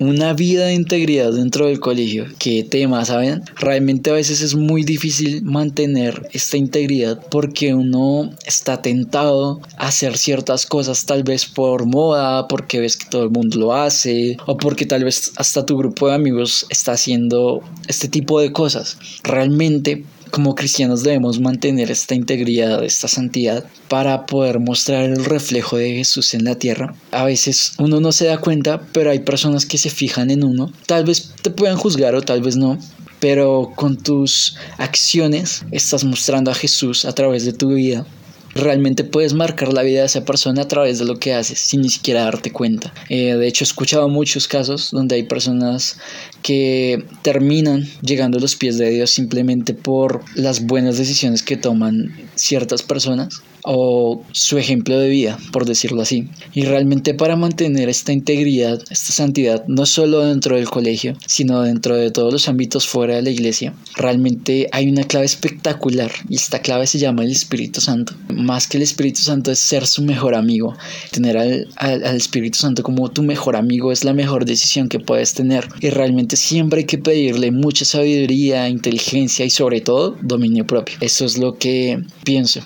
[0.00, 2.26] Una vida de integridad dentro del colegio.
[2.38, 3.42] ¿Qué tema, saben?
[3.56, 10.16] Realmente a veces es muy difícil mantener esta integridad porque uno está tentado a hacer
[10.16, 14.56] ciertas cosas tal vez por moda, porque ves que todo el mundo lo hace o
[14.56, 18.98] porque tal vez hasta tu grupo de amigos está haciendo este tipo de cosas.
[19.24, 25.94] Realmente como cristianos debemos mantener esta integridad, esta santidad para poder mostrar el reflejo de
[25.94, 26.94] Jesús en la tierra.
[27.10, 30.72] A veces uno no se da cuenta, pero hay personas que se fijan en uno.
[30.86, 32.78] Tal vez te puedan juzgar o tal vez no,
[33.20, 38.06] pero con tus acciones estás mostrando a Jesús a través de tu vida.
[38.58, 41.82] Realmente puedes marcar la vida de esa persona a través de lo que haces sin
[41.82, 42.92] ni siquiera darte cuenta.
[43.08, 45.98] Eh, de hecho, he escuchado muchos casos donde hay personas
[46.42, 52.16] que terminan llegando a los pies de Dios simplemente por las buenas decisiones que toman
[52.34, 56.28] ciertas personas o su ejemplo de vida, por decirlo así.
[56.54, 61.96] Y realmente para mantener esta integridad, esta santidad, no solo dentro del colegio, sino dentro
[61.96, 66.60] de todos los ámbitos fuera de la iglesia, realmente hay una clave espectacular y esta
[66.60, 68.14] clave se llama el Espíritu Santo.
[68.28, 70.76] Más que el Espíritu Santo es ser su mejor amigo.
[71.10, 75.00] Tener al, al, al Espíritu Santo como tu mejor amigo es la mejor decisión que
[75.00, 75.68] puedes tener.
[75.80, 80.96] Y realmente siempre hay que pedirle mucha sabiduría, inteligencia y sobre todo dominio propio.
[81.00, 82.60] Eso es lo que pienso.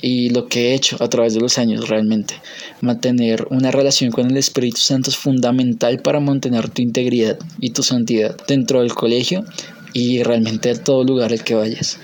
[0.00, 2.34] Y lo que he hecho a través de los años realmente.
[2.80, 7.82] Mantener una relación con el Espíritu Santo es fundamental para mantener tu integridad y tu
[7.82, 9.44] santidad dentro del colegio
[9.92, 12.00] y realmente a todo lugar al que vayas.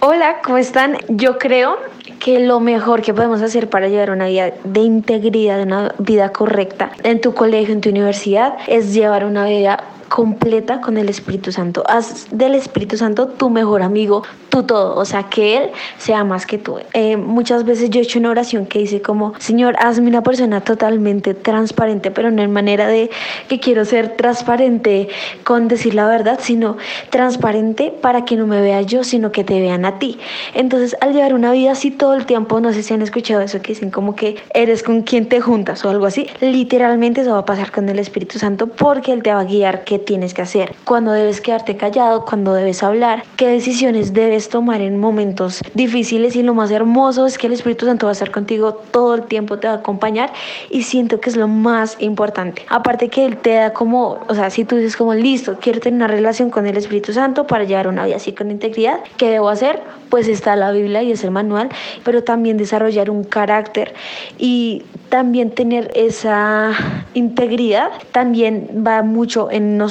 [0.00, 0.96] Hola, ¿cómo están?
[1.08, 1.76] Yo creo
[2.20, 6.92] que lo mejor que podemos hacer para llevar una vida de integridad, una vida correcta
[7.02, 11.84] en tu colegio, en tu universidad, es llevar una vida completa con el Espíritu Santo.
[11.86, 16.46] Haz del Espíritu Santo tu mejor amigo, tu todo, o sea, que Él sea más
[16.46, 16.78] que tú.
[16.94, 20.62] Eh, muchas veces yo he hecho una oración que dice como, Señor, hazme una persona
[20.62, 23.08] totalmente transparente, pero no en manera de
[23.48, 25.08] que quiero ser transparente
[25.44, 26.76] con decir la verdad, sino
[27.10, 30.18] transparente para que no me vea yo, sino que te vean a ti.
[30.54, 33.62] Entonces, al llevar una vida así todo el tiempo, no sé si han escuchado eso
[33.62, 37.38] que dicen como que eres con quien te juntas o algo así, literalmente eso va
[37.38, 40.42] a pasar con el Espíritu Santo porque Él te va a guiar qué tienes que
[40.42, 46.36] hacer, cuando debes quedarte callado, cuando debes hablar, qué decisiones debes tomar en momentos difíciles
[46.36, 49.22] y lo más hermoso es que el Espíritu Santo va a estar contigo todo el
[49.24, 50.32] tiempo, te va a acompañar
[50.70, 52.62] y siento que es lo más importante.
[52.68, 55.96] Aparte que Él te da como, o sea, si tú dices como listo, quiero tener
[55.96, 59.48] una relación con el Espíritu Santo para llevar una vida así con integridad, ¿qué debo
[59.48, 59.82] hacer?
[60.08, 61.68] Pues está la Biblia y es el manual,
[62.04, 63.94] pero también desarrollar un carácter
[64.38, 66.72] y también tener esa
[67.14, 69.89] integridad también va mucho en nosotros,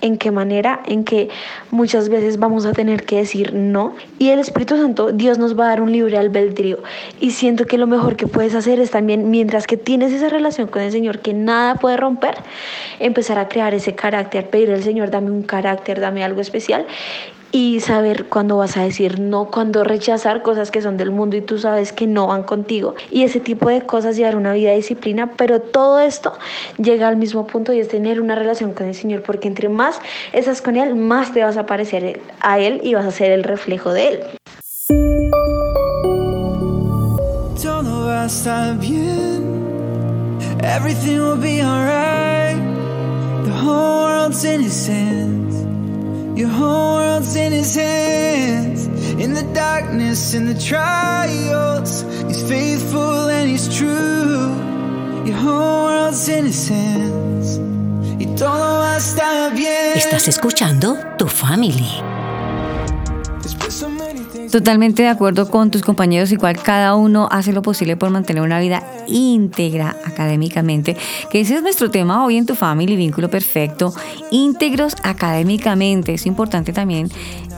[0.00, 1.28] en qué manera, en que
[1.70, 3.94] muchas veces vamos a tener que decir no.
[4.18, 6.78] Y el Espíritu Santo, Dios nos va a dar un libre albedrío.
[7.20, 10.68] Y siento que lo mejor que puedes hacer es también mientras que tienes esa relación
[10.68, 12.34] con el Señor que nada puede romper,
[13.00, 16.86] empezar a crear ese carácter, pedir al Señor, dame un carácter, dame algo especial
[17.52, 21.42] y saber cuándo vas a decir no, cuándo rechazar cosas que son del mundo y
[21.42, 22.94] tú sabes que no van contigo.
[23.10, 26.32] Y ese tipo de cosas llevar una vida de disciplina, pero todo esto
[26.78, 30.00] llega al mismo punto y es tener una relación con el Señor, porque entre más
[30.32, 33.44] estás con Él, más te vas a parecer a Él y vas a ser el
[33.44, 34.20] reflejo de Él.
[37.62, 38.62] Todo va a.
[46.34, 48.86] Your whole world's in His hands.
[49.20, 54.54] In the darkness, in the trials, He's faithful and He's true.
[55.24, 57.58] Your whole world's in His hands.
[58.18, 58.92] Y todo va.
[59.94, 62.11] Estás escuchando Tu Family.
[64.52, 68.60] Totalmente de acuerdo con tus compañeros, igual cada uno hace lo posible por mantener una
[68.60, 70.94] vida íntegra académicamente,
[71.30, 73.94] que ese es nuestro tema hoy en tu familia, vínculo perfecto,
[74.30, 76.12] íntegros académicamente.
[76.12, 77.08] Es importante también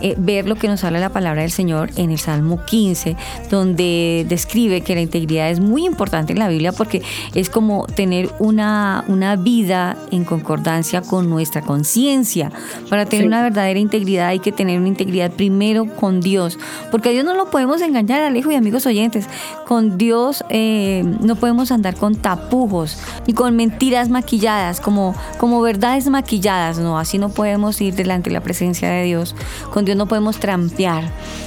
[0.01, 3.17] eh, ver lo que nos habla la palabra del Señor en el Salmo 15,
[3.51, 7.03] donde describe que la integridad es muy importante en la Biblia porque
[7.35, 12.51] es como tener una, una vida en concordancia con nuestra conciencia.
[12.89, 16.59] Para tener una verdadera integridad hay que tener una integridad primero con Dios,
[16.91, 19.27] porque a Dios no lo podemos engañar, Alejo y amigos oyentes.
[19.67, 26.09] Con Dios eh, no podemos andar con tapujos y con mentiras maquilladas, como, como verdades
[26.09, 29.35] maquilladas, no, así no podemos ir delante de la presencia de Dios.
[29.73, 31.05] Con Dios no podemos trampear.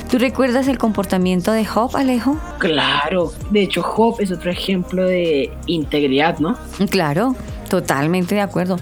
[0.09, 2.38] ¿Tú recuerdas el comportamiento de Job, Alejo?
[2.59, 6.57] Claro, de hecho Job es otro ejemplo de integridad, ¿no?
[6.89, 7.35] Claro,
[7.69, 8.77] totalmente de acuerdo.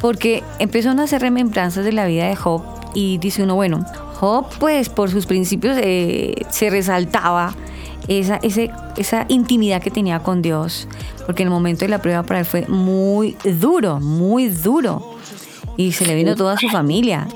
[0.00, 2.62] Porque empezó a hacer remembranzas de la vida de Job
[2.94, 3.84] y dice uno, bueno,
[4.14, 7.54] Job pues por sus principios eh, se resaltaba
[8.08, 10.88] esa, ese, esa intimidad que tenía con Dios,
[11.26, 15.16] porque en el momento de la prueba para él fue muy duro, muy duro.
[15.76, 17.26] Y se le vino toda su familia,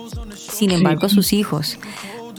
[0.56, 1.78] sin embargo sus hijos.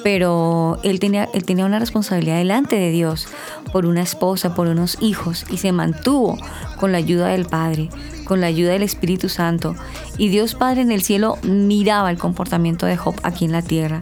[0.04, 3.28] Pero él tenía, él tenía una responsabilidad delante de Dios
[3.72, 6.38] por una esposa, por unos hijos, y se mantuvo
[6.80, 7.90] con la ayuda del Padre,
[8.26, 9.76] con la ayuda del Espíritu Santo.
[10.18, 14.02] Y Dios Padre en el cielo miraba el comportamiento de Job aquí en la tierra.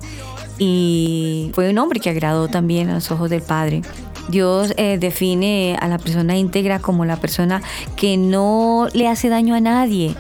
[0.58, 3.82] Y fue un hombre que agradó también a los ojos del Padre.
[4.30, 7.62] Dios eh, define a la persona íntegra como la persona
[7.96, 10.16] que no le hace daño a nadie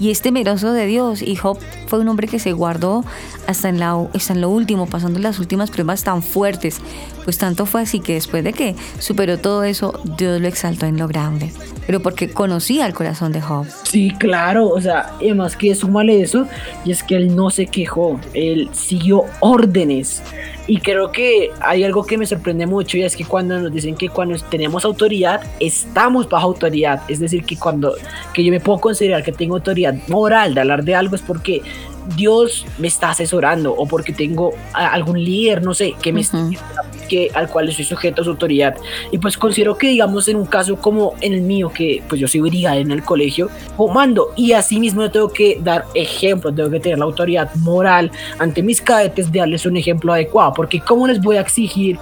[0.00, 1.22] y es temeroso de Dios.
[1.22, 3.04] Y Job fue un hombre que se guardó
[3.46, 6.80] hasta en, la, hasta en lo último, pasando las últimas pruebas tan fuertes.
[7.24, 10.98] Pues tanto fue así que después de que superó todo eso, Dios lo exaltó en
[10.98, 11.52] lo grande.
[11.88, 13.66] Pero porque conocía el corazón de Job.
[13.84, 16.46] Sí, claro, o sea, además que súmale eso,
[16.84, 20.22] y es que él no se quejó, él siguió órdenes.
[20.66, 23.96] Y creo que hay algo que me sorprende mucho y es que cuando nos dicen
[23.96, 27.00] que cuando tenemos autoridad, estamos bajo autoridad.
[27.08, 27.94] Es decir, que cuando
[28.34, 31.62] que yo me puedo considerar que tengo autoridad moral de hablar de algo es porque
[32.16, 36.38] Dios me está asesorando o porque tengo algún líder, no sé, que me está
[37.08, 38.76] que, al cual estoy sujeto a su autoridad.
[39.10, 42.28] Y pues considero que, digamos, en un caso como en el mío, que pues yo
[42.28, 46.80] soy brigadier en el colegio, comando y asimismo yo tengo que dar ejemplo, tengo que
[46.80, 51.20] tener la autoridad moral ante mis cadetes de darles un ejemplo adecuado, porque ¿cómo les
[51.20, 51.98] voy a exigir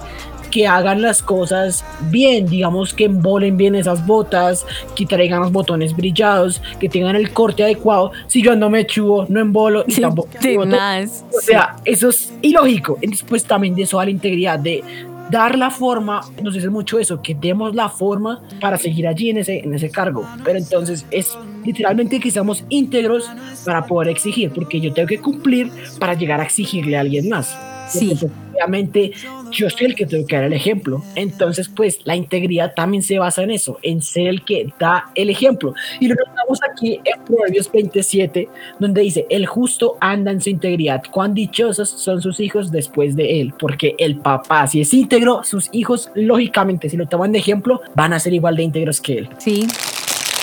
[0.47, 5.95] que hagan las cosas bien, digamos que embolen bien esas botas, que traigan los botones
[5.95, 8.11] brillados, que tengan el corte adecuado.
[8.27, 10.29] Si yo no me chubo, no embolo y tampoco.
[10.39, 12.97] sí, más, O sea, eso es ilógico.
[13.27, 14.83] Pues también de eso a la integridad de
[15.29, 19.37] dar la forma, nos dice mucho eso, que demos la forma para seguir allí en
[19.37, 20.25] ese, en ese cargo.
[20.43, 23.29] Pero entonces es literalmente que seamos íntegros
[23.65, 25.69] para poder exigir, porque yo tengo que cumplir
[25.99, 27.57] para llegar a exigirle a alguien más.
[27.87, 28.17] Sí.
[28.53, 29.11] Obviamente
[29.51, 31.03] yo soy el que tengo que dar el ejemplo.
[31.15, 35.29] Entonces, pues la integridad también se basa en eso, en ser el que da el
[35.29, 35.73] ejemplo.
[35.99, 41.03] Y lo notamos aquí en Proverbios 27, donde dice, el justo anda en su integridad.
[41.11, 45.69] Cuán dichosos son sus hijos después de él, porque el papá, si es íntegro, sus
[45.71, 49.29] hijos, lógicamente, si lo toman de ejemplo, van a ser igual de íntegros que él.
[49.37, 49.67] Sí.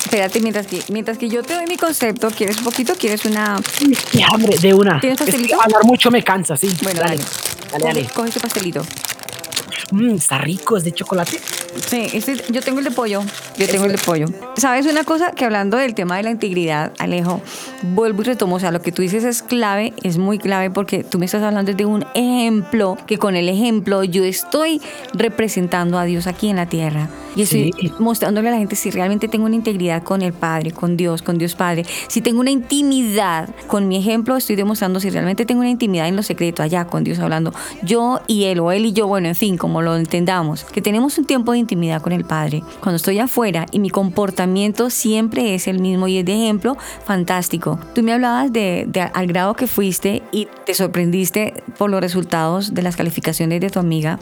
[0.04, 2.94] Espérate, mientras que, mientras que yo te doy mi concepto, ¿quieres un poquito?
[2.94, 3.60] ¿Quieres una...?
[4.12, 4.56] ¡Qué hambre!
[4.58, 5.00] De una.
[5.00, 5.60] ¿Tienes Es que pastelito?
[5.62, 6.68] hablar mucho me cansa, sí.
[6.82, 7.16] Bueno, dale.
[7.16, 7.24] dale.
[7.72, 8.02] Dale, dale.
[8.04, 8.86] Coge, coge tu pastelito.
[9.92, 11.40] Mm, está rico, es de chocolate.
[11.86, 13.22] Sí, este- yo tengo el de pollo.
[13.58, 14.26] Yo tengo el de pollo.
[14.56, 15.32] ¿Sabes una cosa?
[15.32, 17.40] Que hablando del tema de la integridad, Alejo,
[17.82, 18.56] vuelvo y retomo.
[18.56, 21.42] O sea, lo que tú dices es clave, es muy clave porque tú me estás
[21.42, 24.80] hablando de un ejemplo, que con el ejemplo yo estoy
[25.12, 27.08] representando a Dios aquí en la tierra.
[27.36, 30.96] Y estoy mostrándole a la gente si realmente tengo una integridad con el Padre, con
[30.96, 31.84] Dios, con Dios Padre.
[32.08, 36.14] Si tengo una intimidad con mi ejemplo, estoy demostrando si realmente tengo una intimidad en
[36.14, 37.52] lo secreto, allá con Dios hablando.
[37.82, 40.62] Yo y Él, o Él y yo, bueno, en fin, como lo entendamos.
[40.62, 42.62] Que tenemos un tiempo de intimidad con el Padre.
[42.82, 47.78] Cuando estoy afuera y mi comportamiento siempre es el mismo y es de ejemplo, fantástico.
[47.94, 52.74] Tú me hablabas de, de al grado que fuiste y te sorprendiste por los resultados
[52.74, 54.18] de las calificaciones de tu amiga.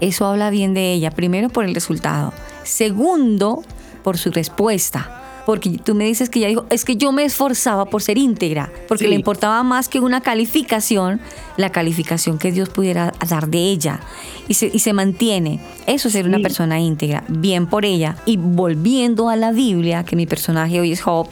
[0.00, 1.10] Eso habla bien de ella.
[1.10, 2.32] Primero por el resultado.
[2.62, 3.62] Segundo,
[4.02, 5.25] por su respuesta.
[5.46, 8.70] Porque tú me dices que ella dijo, es que yo me esforzaba por ser íntegra,
[8.88, 9.10] porque Sí.
[9.10, 11.20] le importaba más que una calificación,
[11.56, 14.00] la calificación que Dios pudiera dar de ella.
[14.48, 15.60] Y se, y se mantiene.
[15.86, 17.24] Eso es ser una persona íntegra.
[17.28, 18.16] Bien por ella.
[18.26, 21.28] Y volviendo a la Biblia, que mi personaje hoy es Job,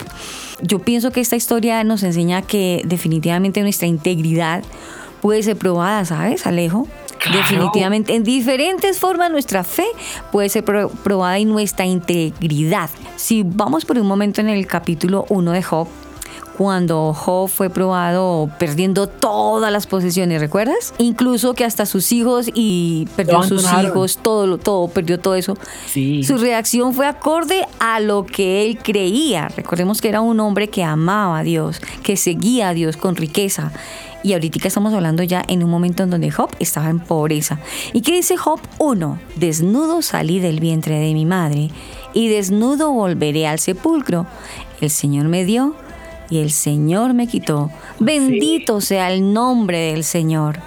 [0.63, 4.63] yo pienso que esta historia nos enseña que definitivamente nuestra integridad
[5.21, 6.87] puede ser probada, ¿sabes, Alejo?
[7.33, 9.87] Definitivamente, en diferentes formas nuestra fe
[10.33, 12.91] puede ser pro- probada y nuestra integridad.
[13.17, 15.89] Si vamos por un momento en el capítulo 1 de Job,
[16.57, 20.95] cuando Job fue probado perdiendo todas las posesiones, ¿recuerdas?
[20.99, 25.57] Incluso que hasta sus hijos y perdió sus hijos, todo, todo, perdió todo eso.
[25.87, 26.23] Sí.
[26.23, 29.49] Su reacción fue acorde a lo que él creía.
[29.49, 33.73] Recordemos que era un hombre que amaba a Dios, que seguía a Dios con riqueza.
[34.23, 37.59] Y ahorita estamos hablando ya en un momento en donde Job estaba en pobreza.
[37.93, 39.19] ¿Y qué dice Job 1?
[39.37, 41.71] Desnudo salí del vientre de mi madre
[42.15, 44.27] y desnudo volveré al sepulcro.
[44.81, 45.75] El Señor me dio
[46.35, 47.71] y el Señor me quitó.
[48.01, 50.59] Bendito sea el nombre del Señor.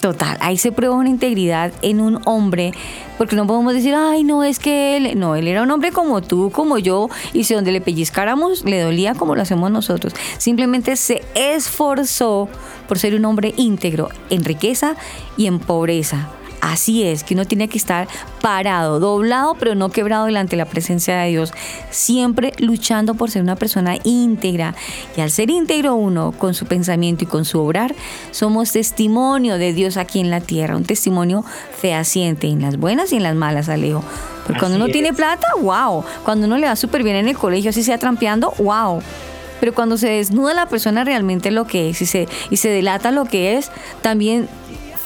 [0.00, 2.72] Total, ahí se prueba una integridad en un hombre,
[3.18, 6.22] porque no podemos decir, ay, no, es que él, no, él era un hombre como
[6.22, 10.14] tú, como yo, y si donde le pellizcáramos le dolía como lo hacemos nosotros.
[10.38, 12.48] Simplemente se esforzó
[12.86, 14.94] por ser un hombre íntegro en riqueza
[15.36, 16.28] y en pobreza.
[16.60, 18.08] Así es, que uno tiene que estar
[18.40, 21.52] parado, doblado, pero no quebrado delante de la presencia de Dios,
[21.90, 24.74] siempre luchando por ser una persona íntegra.
[25.16, 27.94] Y al ser íntegro uno, con su pensamiento y con su obrar,
[28.30, 31.44] somos testimonio de Dios aquí en la tierra, un testimonio
[31.78, 34.02] fehaciente en las buenas y en las malas, Alejo.
[34.46, 36.04] Porque cuando Así uno tiene plata, wow.
[36.24, 39.02] Cuando uno le va súper bien en el colegio, así sea trampeando, wow.
[39.60, 43.10] Pero cuando se desnuda la persona realmente lo que es y se, y se delata
[43.10, 43.70] lo que es,
[44.02, 44.48] también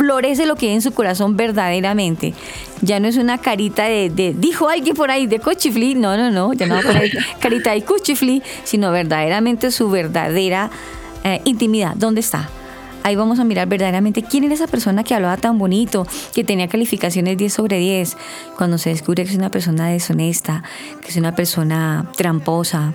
[0.01, 2.32] florece lo que hay en su corazón verdaderamente.
[2.80, 5.94] Ya no es una carita de, de- dijo alguien por ahí, de cochiflí.
[5.94, 10.70] No, no, no, ya no va a poner carita de cochiflí, sino verdaderamente su verdadera
[11.22, 11.94] eh, intimidad.
[11.96, 12.48] ¿Dónde está?
[13.03, 16.66] Ahí vamos a mirar verdaderamente quién era esa persona que hablaba tan bonito, que tenía
[16.68, 18.16] calificaciones 10 sobre 10,
[18.57, 20.62] cuando se descubre que es una persona deshonesta,
[21.03, 22.92] que es una persona tramposa,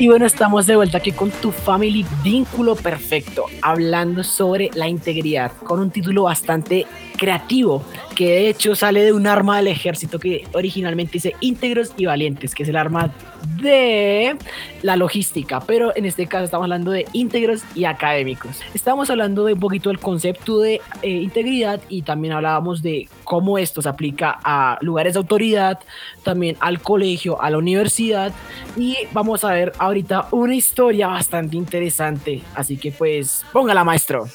[0.00, 5.50] Y bueno, estamos de vuelta aquí con tu family vínculo perfecto, hablando sobre la integridad,
[5.64, 6.86] con un título bastante
[7.16, 7.82] creativo,
[8.14, 12.54] que de hecho sale de un arma del ejército que originalmente dice íntegros y valientes,
[12.54, 13.12] que es el arma
[13.60, 14.36] de
[14.82, 18.60] la logística, pero en este caso estamos hablando de íntegros y académicos.
[18.74, 23.58] Estamos hablando de un poquito del concepto de eh, integridad y también hablábamos de cómo
[23.58, 25.80] esto se aplica a lugares de autoridad,
[26.22, 28.32] también al colegio, a la universidad
[28.76, 34.28] y vamos a ver ahorita una historia bastante interesante, así que pues póngala maestro.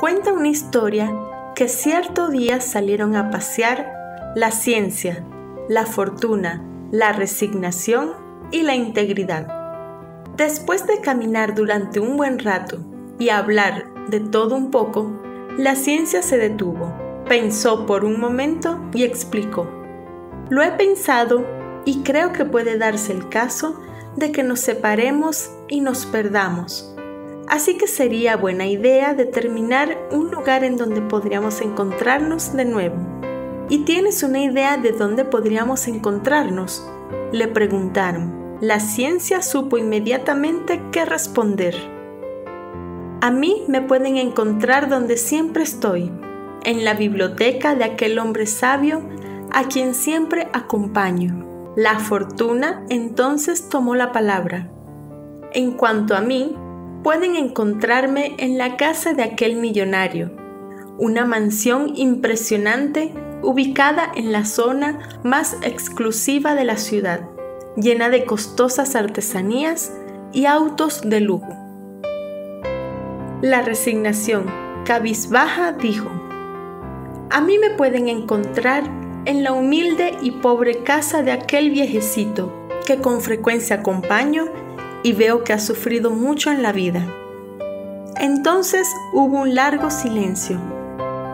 [0.00, 1.12] Cuenta una historia
[1.54, 5.24] que cierto día salieron a pasear la ciencia,
[5.68, 8.12] la fortuna, la resignación
[8.50, 9.46] y la integridad.
[10.36, 12.78] Después de caminar durante un buen rato
[13.18, 15.20] y hablar de todo un poco,
[15.58, 16.94] la ciencia se detuvo,
[17.28, 19.68] pensó por un momento y explicó.
[20.48, 21.44] Lo he pensado
[21.84, 23.80] y creo que puede darse el caso
[24.20, 26.94] de que nos separemos y nos perdamos.
[27.48, 32.96] Así que sería buena idea determinar un lugar en donde podríamos encontrarnos de nuevo.
[33.68, 36.88] ¿Y tienes una idea de dónde podríamos encontrarnos?
[37.32, 38.58] Le preguntaron.
[38.60, 41.74] La ciencia supo inmediatamente qué responder.
[43.20, 46.12] A mí me pueden encontrar donde siempre estoy,
[46.64, 49.02] en la biblioteca de aquel hombre sabio
[49.50, 51.49] a quien siempre acompaño.
[51.76, 54.68] La fortuna entonces tomó la palabra.
[55.52, 56.56] En cuanto a mí,
[57.04, 60.32] pueden encontrarme en la casa de aquel millonario,
[60.98, 67.28] una mansión impresionante ubicada en la zona más exclusiva de la ciudad,
[67.76, 69.92] llena de costosas artesanías
[70.32, 71.56] y autos de lujo.
[73.42, 74.46] La resignación,
[74.84, 76.10] cabizbaja, dijo,
[77.30, 82.52] a mí me pueden encontrar en la humilde y pobre casa de aquel viejecito
[82.86, 84.46] que con frecuencia acompaño
[85.02, 87.06] y veo que ha sufrido mucho en la vida.
[88.16, 90.60] Entonces hubo un largo silencio.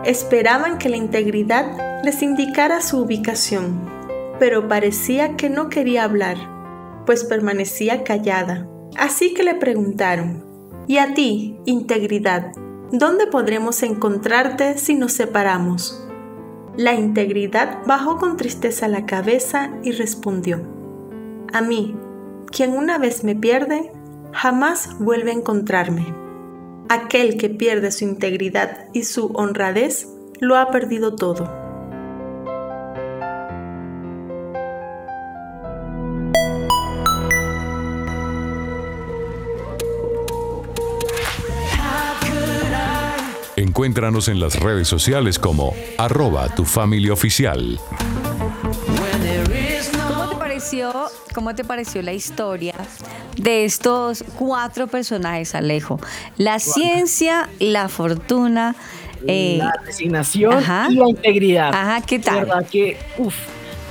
[0.05, 3.81] Esperaban que la integridad les indicara su ubicación,
[4.39, 6.37] pero parecía que no quería hablar,
[7.05, 8.67] pues permanecía callada.
[8.97, 10.45] Así que le preguntaron,
[10.87, 12.51] ¿y a ti, integridad,
[12.91, 16.06] dónde podremos encontrarte si nos separamos?
[16.77, 20.61] La integridad bajó con tristeza la cabeza y respondió,
[21.51, 21.95] A mí,
[22.51, 23.91] quien una vez me pierde,
[24.31, 26.05] jamás vuelve a encontrarme.
[26.87, 30.07] Aquel que pierde su integridad y su honradez,
[30.39, 31.66] lo ha perdido todo.
[43.77, 47.79] Encuéntranos en las redes sociales como arroba tu familia oficial.
[50.07, 50.91] ¿Cómo te pareció,
[51.35, 52.73] cómo te pareció la historia
[53.35, 55.99] de estos cuatro personajes, Alejo?
[56.37, 58.75] La ciencia, la fortuna,
[59.27, 60.87] eh, la resignación ajá.
[60.89, 61.69] y la integridad.
[61.71, 62.33] Ajá, ¿qué tal?
[62.33, 63.35] De verdad que, uf,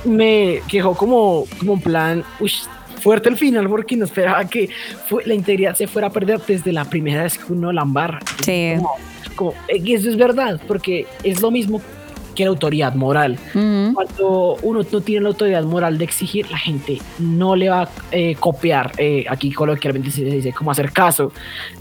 [0.03, 2.63] me quejó como, como un plan, ush,
[3.01, 4.69] fuerte el final porque no esperaba que
[5.07, 8.19] fue- la integridad se fuera a perder desde la primera vez que uno la embarra.
[8.43, 8.73] Sí.
[8.75, 8.91] Como,
[9.35, 11.81] como, eh, y eso es verdad, porque es lo mismo
[12.35, 13.37] que la autoridad moral.
[13.51, 17.89] Cuando uno no tiene la autoridad moral de exigir, la gente no le va a
[18.11, 21.31] eh, copiar, eh, aquí coloquialmente se dice, como hacer caso.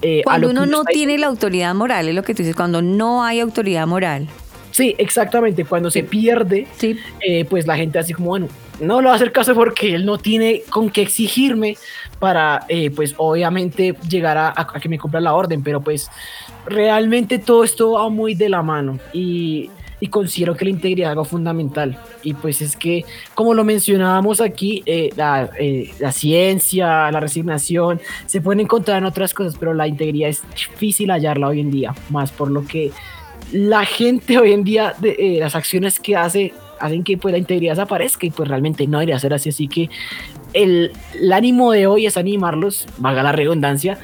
[0.01, 3.23] eh, Cuando uno no tiene la autoridad moral, es lo que tú dices, cuando no
[3.23, 4.29] hay autoridad moral.
[4.71, 5.65] Sí, exactamente.
[5.67, 6.67] Cuando se pierde,
[7.21, 8.49] eh, pues la gente así como, bueno,
[8.81, 11.77] no le va a hacer caso porque él no tiene con qué exigirme
[12.19, 16.11] para, eh, pues obviamente llegar a, que me cumpla la orden, pero pues
[16.67, 19.71] realmente todo esto va muy de la mano y,
[20.01, 21.99] y considero que la integridad es algo fundamental.
[22.23, 23.05] Y pues es que,
[23.35, 29.05] como lo mencionábamos aquí, eh, la, eh, la ciencia, la resignación, se pueden encontrar en
[29.05, 32.93] otras cosas, pero la integridad es difícil hallarla hoy en día, más por lo que
[33.53, 37.73] la gente hoy en día, eh, las acciones que hace, hacen que pues la integridad
[37.73, 39.51] desaparezca y pues realmente no debería ser así.
[39.51, 39.91] Así que
[40.53, 40.93] el,
[41.33, 43.99] ánimo de hoy es animarlos, valga la redundancia,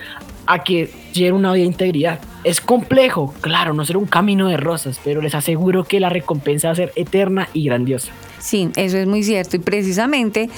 [0.47, 2.21] a que lleven una vida de integridad.
[2.45, 6.69] Es complejo, claro, no será un camino de rosas, pero les aseguro que la recompensa
[6.69, 8.13] va a ser eterna y grandiosa.
[8.43, 9.57] Sí, eso es muy cierto.
[9.57, 10.51] Y precisamente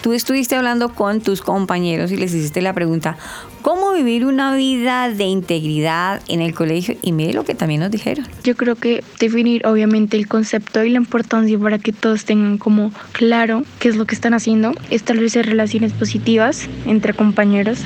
[0.00, 3.16] tú estuviste hablando con tus compañeros y les hiciste la pregunta,
[3.62, 6.96] ¿cómo vivir una vida de integridad en el colegio?
[7.02, 8.26] Y mire lo que también nos dijeron.
[8.44, 12.92] Yo creo que definir obviamente el concepto y la importancia para que todos tengan como
[13.10, 17.80] claro qué es lo que están haciendo, establecer relaciones positivas entre compañeros,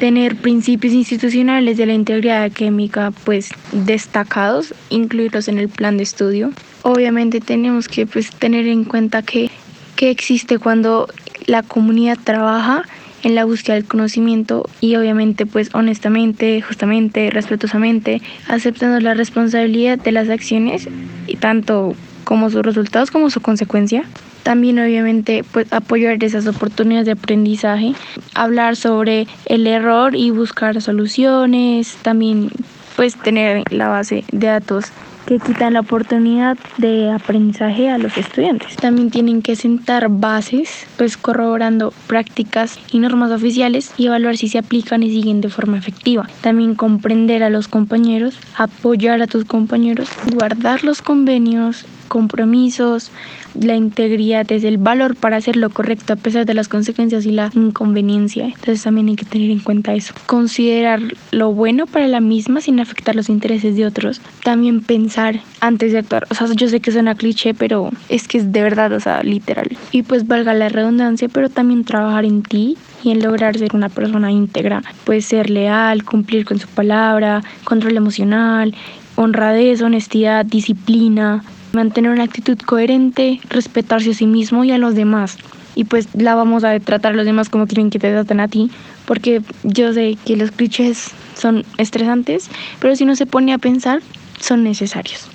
[0.00, 6.52] tener principios institucionales de la integridad académica pues destacados, incluirlos en el plan de estudio.
[6.82, 9.50] Obviamente tenemos que pues tener en cuenta que,
[9.96, 11.08] que existe cuando
[11.46, 12.84] la comunidad trabaja
[13.22, 20.12] en la búsqueda del conocimiento y obviamente pues honestamente, justamente, respetuosamente, aceptando la responsabilidad de
[20.12, 20.88] las acciones
[21.26, 24.04] y tanto como sus resultados como su consecuencia.
[24.42, 27.94] También obviamente pues apoyar esas oportunidades de aprendizaje,
[28.34, 32.50] hablar sobre el error y buscar soluciones, también
[32.96, 34.86] pues tener la base de datos
[35.28, 38.76] que quitan la oportunidad de aprendizaje a los estudiantes.
[38.76, 44.56] También tienen que sentar bases, pues corroborando prácticas y normas oficiales y evaluar si se
[44.56, 46.26] aplican y siguen de forma efectiva.
[46.40, 53.10] También comprender a los compañeros, apoyar a tus compañeros, guardar los convenios, compromisos,
[53.54, 57.30] la integridad es el valor para hacer lo correcto a pesar de las consecuencias y
[57.30, 58.46] la inconveniencia.
[58.46, 60.14] Entonces también hay que tener en cuenta eso.
[60.26, 61.00] Considerar
[61.30, 64.20] lo bueno para la misma sin afectar los intereses de otros.
[64.42, 66.26] También pensar antes de actuar.
[66.30, 69.22] O sea, yo sé que suena cliché, pero es que es de verdad, o sea,
[69.22, 69.76] literal.
[69.92, 73.88] Y pues valga la redundancia, pero también trabajar en ti y en lograr ser una
[73.88, 74.82] persona íntegra.
[75.04, 78.74] Puede ser leal, cumplir con su palabra, control emocional,
[79.16, 81.42] honradez, honestidad, disciplina,
[81.78, 85.38] mantener una actitud coherente, respetarse a sí mismo y a los demás.
[85.76, 88.48] Y pues la vamos a tratar a los demás como quieren que te traten a
[88.48, 88.70] ti,
[89.06, 92.50] porque yo sé que los clichés son estresantes,
[92.80, 94.00] pero si no se pone a pensar,
[94.40, 95.28] son necesarios.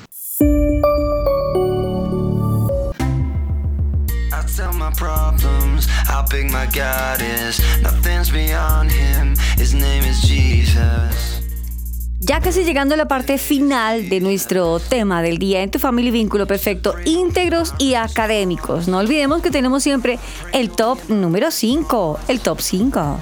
[12.25, 16.07] Ya casi llegando a la parte final de nuestro tema del día en tu familia
[16.07, 18.87] y vínculo perfecto, íntegros y académicos.
[18.87, 20.19] No olvidemos que tenemos siempre
[20.53, 23.19] el top número 5, el top 5.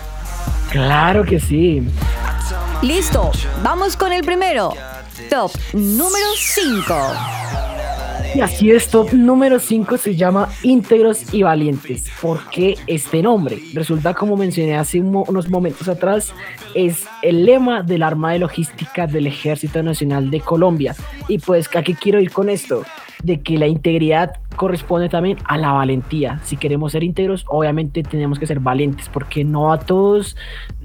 [0.69, 1.81] Claro que sí.
[2.83, 3.31] Listo,
[3.63, 4.71] vamos con el primero.
[5.31, 7.70] Top número 5.
[8.33, 12.09] Y así es, top número 5 se llama Íntegros y Valientes.
[12.21, 13.59] ¿Por qué este nombre?
[13.73, 16.33] Resulta, como mencioné hace unos momentos atrás,
[16.73, 20.95] es el lema del arma de logística del Ejército Nacional de Colombia.
[21.27, 22.85] Y pues, ¿a qué quiero ir con esto?
[23.23, 26.39] De que la integridad corresponde también a la valentía.
[26.43, 30.35] Si queremos ser íntegros, obviamente tenemos que ser valientes, porque no a todos,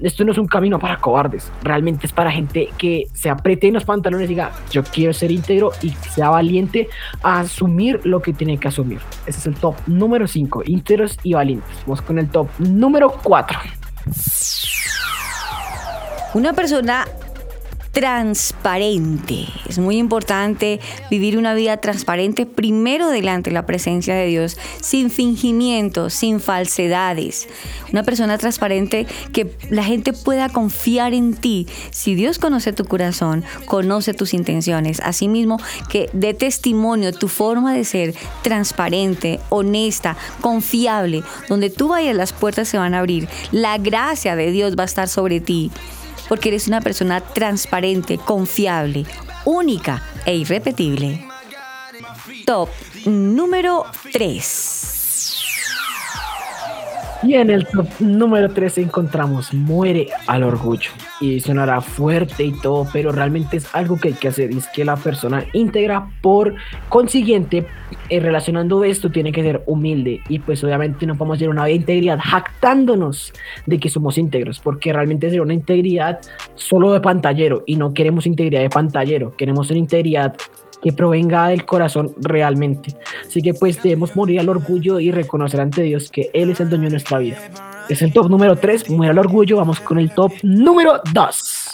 [0.01, 3.73] esto no es un camino para cobardes, realmente es para gente que se apriete en
[3.73, 6.89] los pantalones y diga, yo quiero ser íntegro y sea valiente
[7.21, 8.99] a asumir lo que tiene que asumir.
[9.25, 11.69] Ese es el top número 5, íntegros y valientes.
[11.85, 13.59] Vamos con el top número 4.
[16.33, 17.05] Una persona
[17.97, 19.47] transparente.
[19.67, 20.79] Es muy importante
[21.09, 27.47] vivir una vida transparente primero delante de la presencia de Dios, sin fingimientos, sin falsedades.
[27.91, 31.65] Una persona transparente que la gente pueda confiar en ti.
[31.89, 34.99] Si Dios conoce tu corazón, conoce tus intenciones.
[34.99, 41.23] Asimismo, que dé testimonio tu forma de ser transparente, honesta, confiable.
[41.49, 43.27] Donde tú vayas, las puertas se van a abrir.
[43.51, 45.71] La gracia de Dios va a estar sobre ti
[46.27, 49.05] porque eres una persona transparente, confiable,
[49.45, 51.25] única e irrepetible.
[52.45, 52.69] Top
[53.05, 54.96] número 3.
[57.23, 60.91] Y en el top número 3 encontramos Muere al orgullo.
[61.19, 64.51] Y sonará fuerte y todo, pero realmente es algo que hay que hacer.
[64.51, 66.53] Es que la persona íntegra, por
[66.89, 67.65] consiguiente,
[68.09, 70.21] eh, relacionando esto, tiene que ser humilde.
[70.29, 73.33] Y pues obviamente no podemos tener una vida de integridad jactándonos
[73.65, 76.19] de que somos íntegros, porque realmente es una integridad
[76.53, 77.63] solo de pantallero.
[77.65, 80.35] Y no queremos integridad de pantallero, queremos una integridad
[80.81, 82.95] que provenga del corazón realmente.
[83.27, 86.69] Así que pues debemos morir al orgullo y reconocer ante Dios que Él es el
[86.69, 87.37] dueño de nuestra vida.
[87.89, 89.57] Es el top número 3, morir al orgullo.
[89.57, 91.69] Vamos con el top número 2.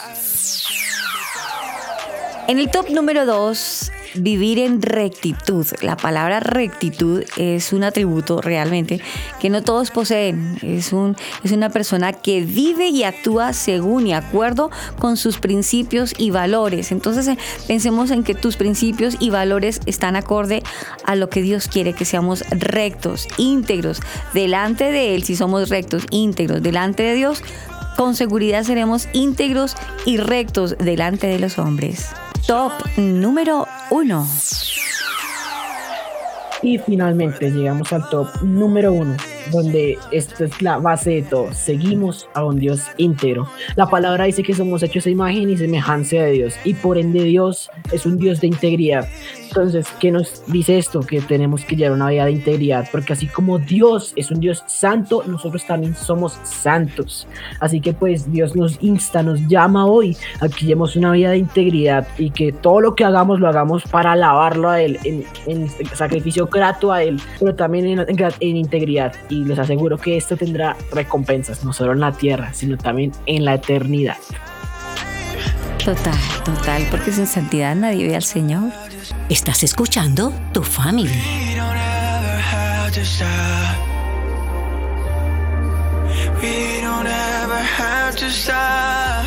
[2.48, 5.66] En el top número 2 vivir en rectitud.
[5.82, 9.02] La palabra rectitud es un atributo realmente
[9.40, 10.58] que no todos poseen.
[10.62, 16.14] Es, un, es una persona que vive y actúa según y acuerdo con sus principios
[16.18, 16.92] y valores.
[16.92, 17.38] Entonces eh,
[17.68, 20.64] pensemos en que tus principios y valores están acorde
[21.06, 24.00] a lo que Dios quiere, que seamos rectos, íntegros,
[24.34, 27.42] delante de Él, si somos rectos, íntegros, delante de Dios,
[27.98, 32.10] con seguridad seremos íntegros y rectos delante de los hombres.
[32.48, 34.28] Top número 1.
[36.62, 39.16] Y finalmente llegamos al top número uno,
[39.52, 41.54] donde esta es la base de todo.
[41.54, 43.48] Seguimos a un Dios íntegro.
[43.76, 47.24] La palabra dice que somos hechos a imagen y semejanza de Dios, y por ende
[47.24, 49.08] Dios es un Dios de integridad.
[49.48, 51.02] Entonces, ¿qué nos dice esto?
[51.02, 54.64] Que tenemos que llevar una vida de integridad, porque así como Dios es un Dios
[54.66, 57.28] santo, nosotros también somos santos.
[57.60, 61.38] Así que pues Dios nos insta, nos llama hoy a que llevemos una vida de
[61.38, 65.70] integridad y que todo lo que hagamos lo hagamos para alabarlo a Él, en, en
[65.94, 69.14] sacrificio grato a Él, pero también en, en, en integridad.
[69.34, 73.46] Y les aseguro que esto tendrá recompensas, no solo en la tierra, sino también en
[73.46, 74.18] la eternidad.
[75.84, 78.72] Total, total, porque sin santidad nadie ve al Señor.
[79.30, 80.62] Estás escuchando tu
[88.30, 89.26] stop.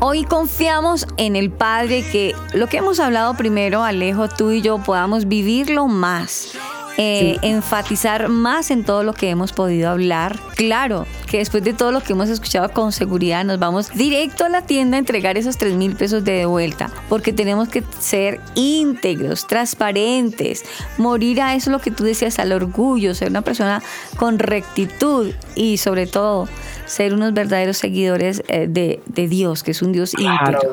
[0.00, 4.78] Hoy confiamos en el Padre que lo que hemos hablado primero, Alejo, tú y yo
[4.78, 6.56] podamos vivirlo más.
[6.98, 10.38] Eh, enfatizar más en todo lo que hemos podido hablar.
[10.56, 14.48] Claro que después de todo lo que hemos escuchado con seguridad nos vamos directo a
[14.48, 19.46] la tienda a entregar esos 3 mil pesos de vuelta porque tenemos que ser íntegros,
[19.46, 20.64] transparentes,
[20.98, 23.82] morir a eso lo que tú decías, al orgullo, ser una persona
[24.16, 26.48] con rectitud y sobre todo
[26.86, 30.70] ser unos verdaderos seguidores eh, de, de Dios, que es un Dios íntegro.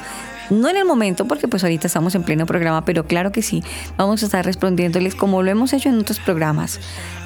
[0.49, 3.63] No en el momento, porque pues ahorita estamos en pleno programa, pero claro que sí,
[3.97, 6.79] vamos a estar respondiéndoles como lo hemos hecho en otros programas.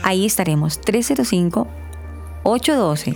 [0.04, 1.68] Ahí estaremos, 305
[2.44, 3.16] 812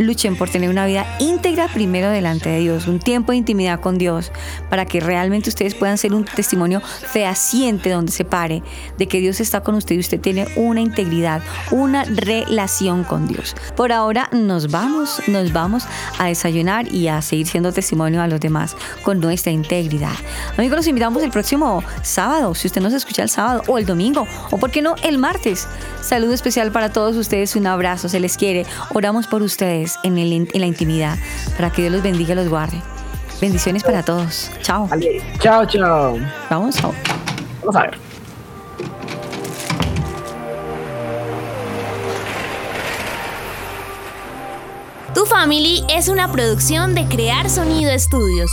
[0.00, 3.98] Luchen por tener una vida íntegra primero delante de Dios, un tiempo de intimidad con
[3.98, 4.32] Dios,
[4.68, 8.62] para que realmente ustedes puedan ser un testimonio fehaciente donde se pare
[8.98, 13.54] de que Dios está con usted y usted tiene una integridad, una relación con Dios.
[13.76, 15.84] Por ahora nos vamos, nos vamos
[16.18, 20.14] a desayunar y a seguir siendo testimonio a los demás con nuestra integridad.
[20.56, 24.26] Amigos, los invitamos el próximo sábado, si usted nos escucha el sábado o el domingo,
[24.50, 25.68] o por qué no el martes.
[26.00, 28.64] Saludo especial para todos ustedes, un abrazo, se les quiere.
[28.94, 31.18] Oramos por ustedes en, el, en la intimidad,
[31.56, 32.80] para que Dios los bendiga y los guarde.
[33.40, 34.50] Bendiciones para todos.
[34.62, 34.88] Chao.
[35.38, 36.18] Chao, chao.
[36.50, 36.94] Vamos, chao.
[37.60, 37.98] Vamos a ver.
[45.14, 48.50] Tu Family es una producción de Crear Sonido Estudios.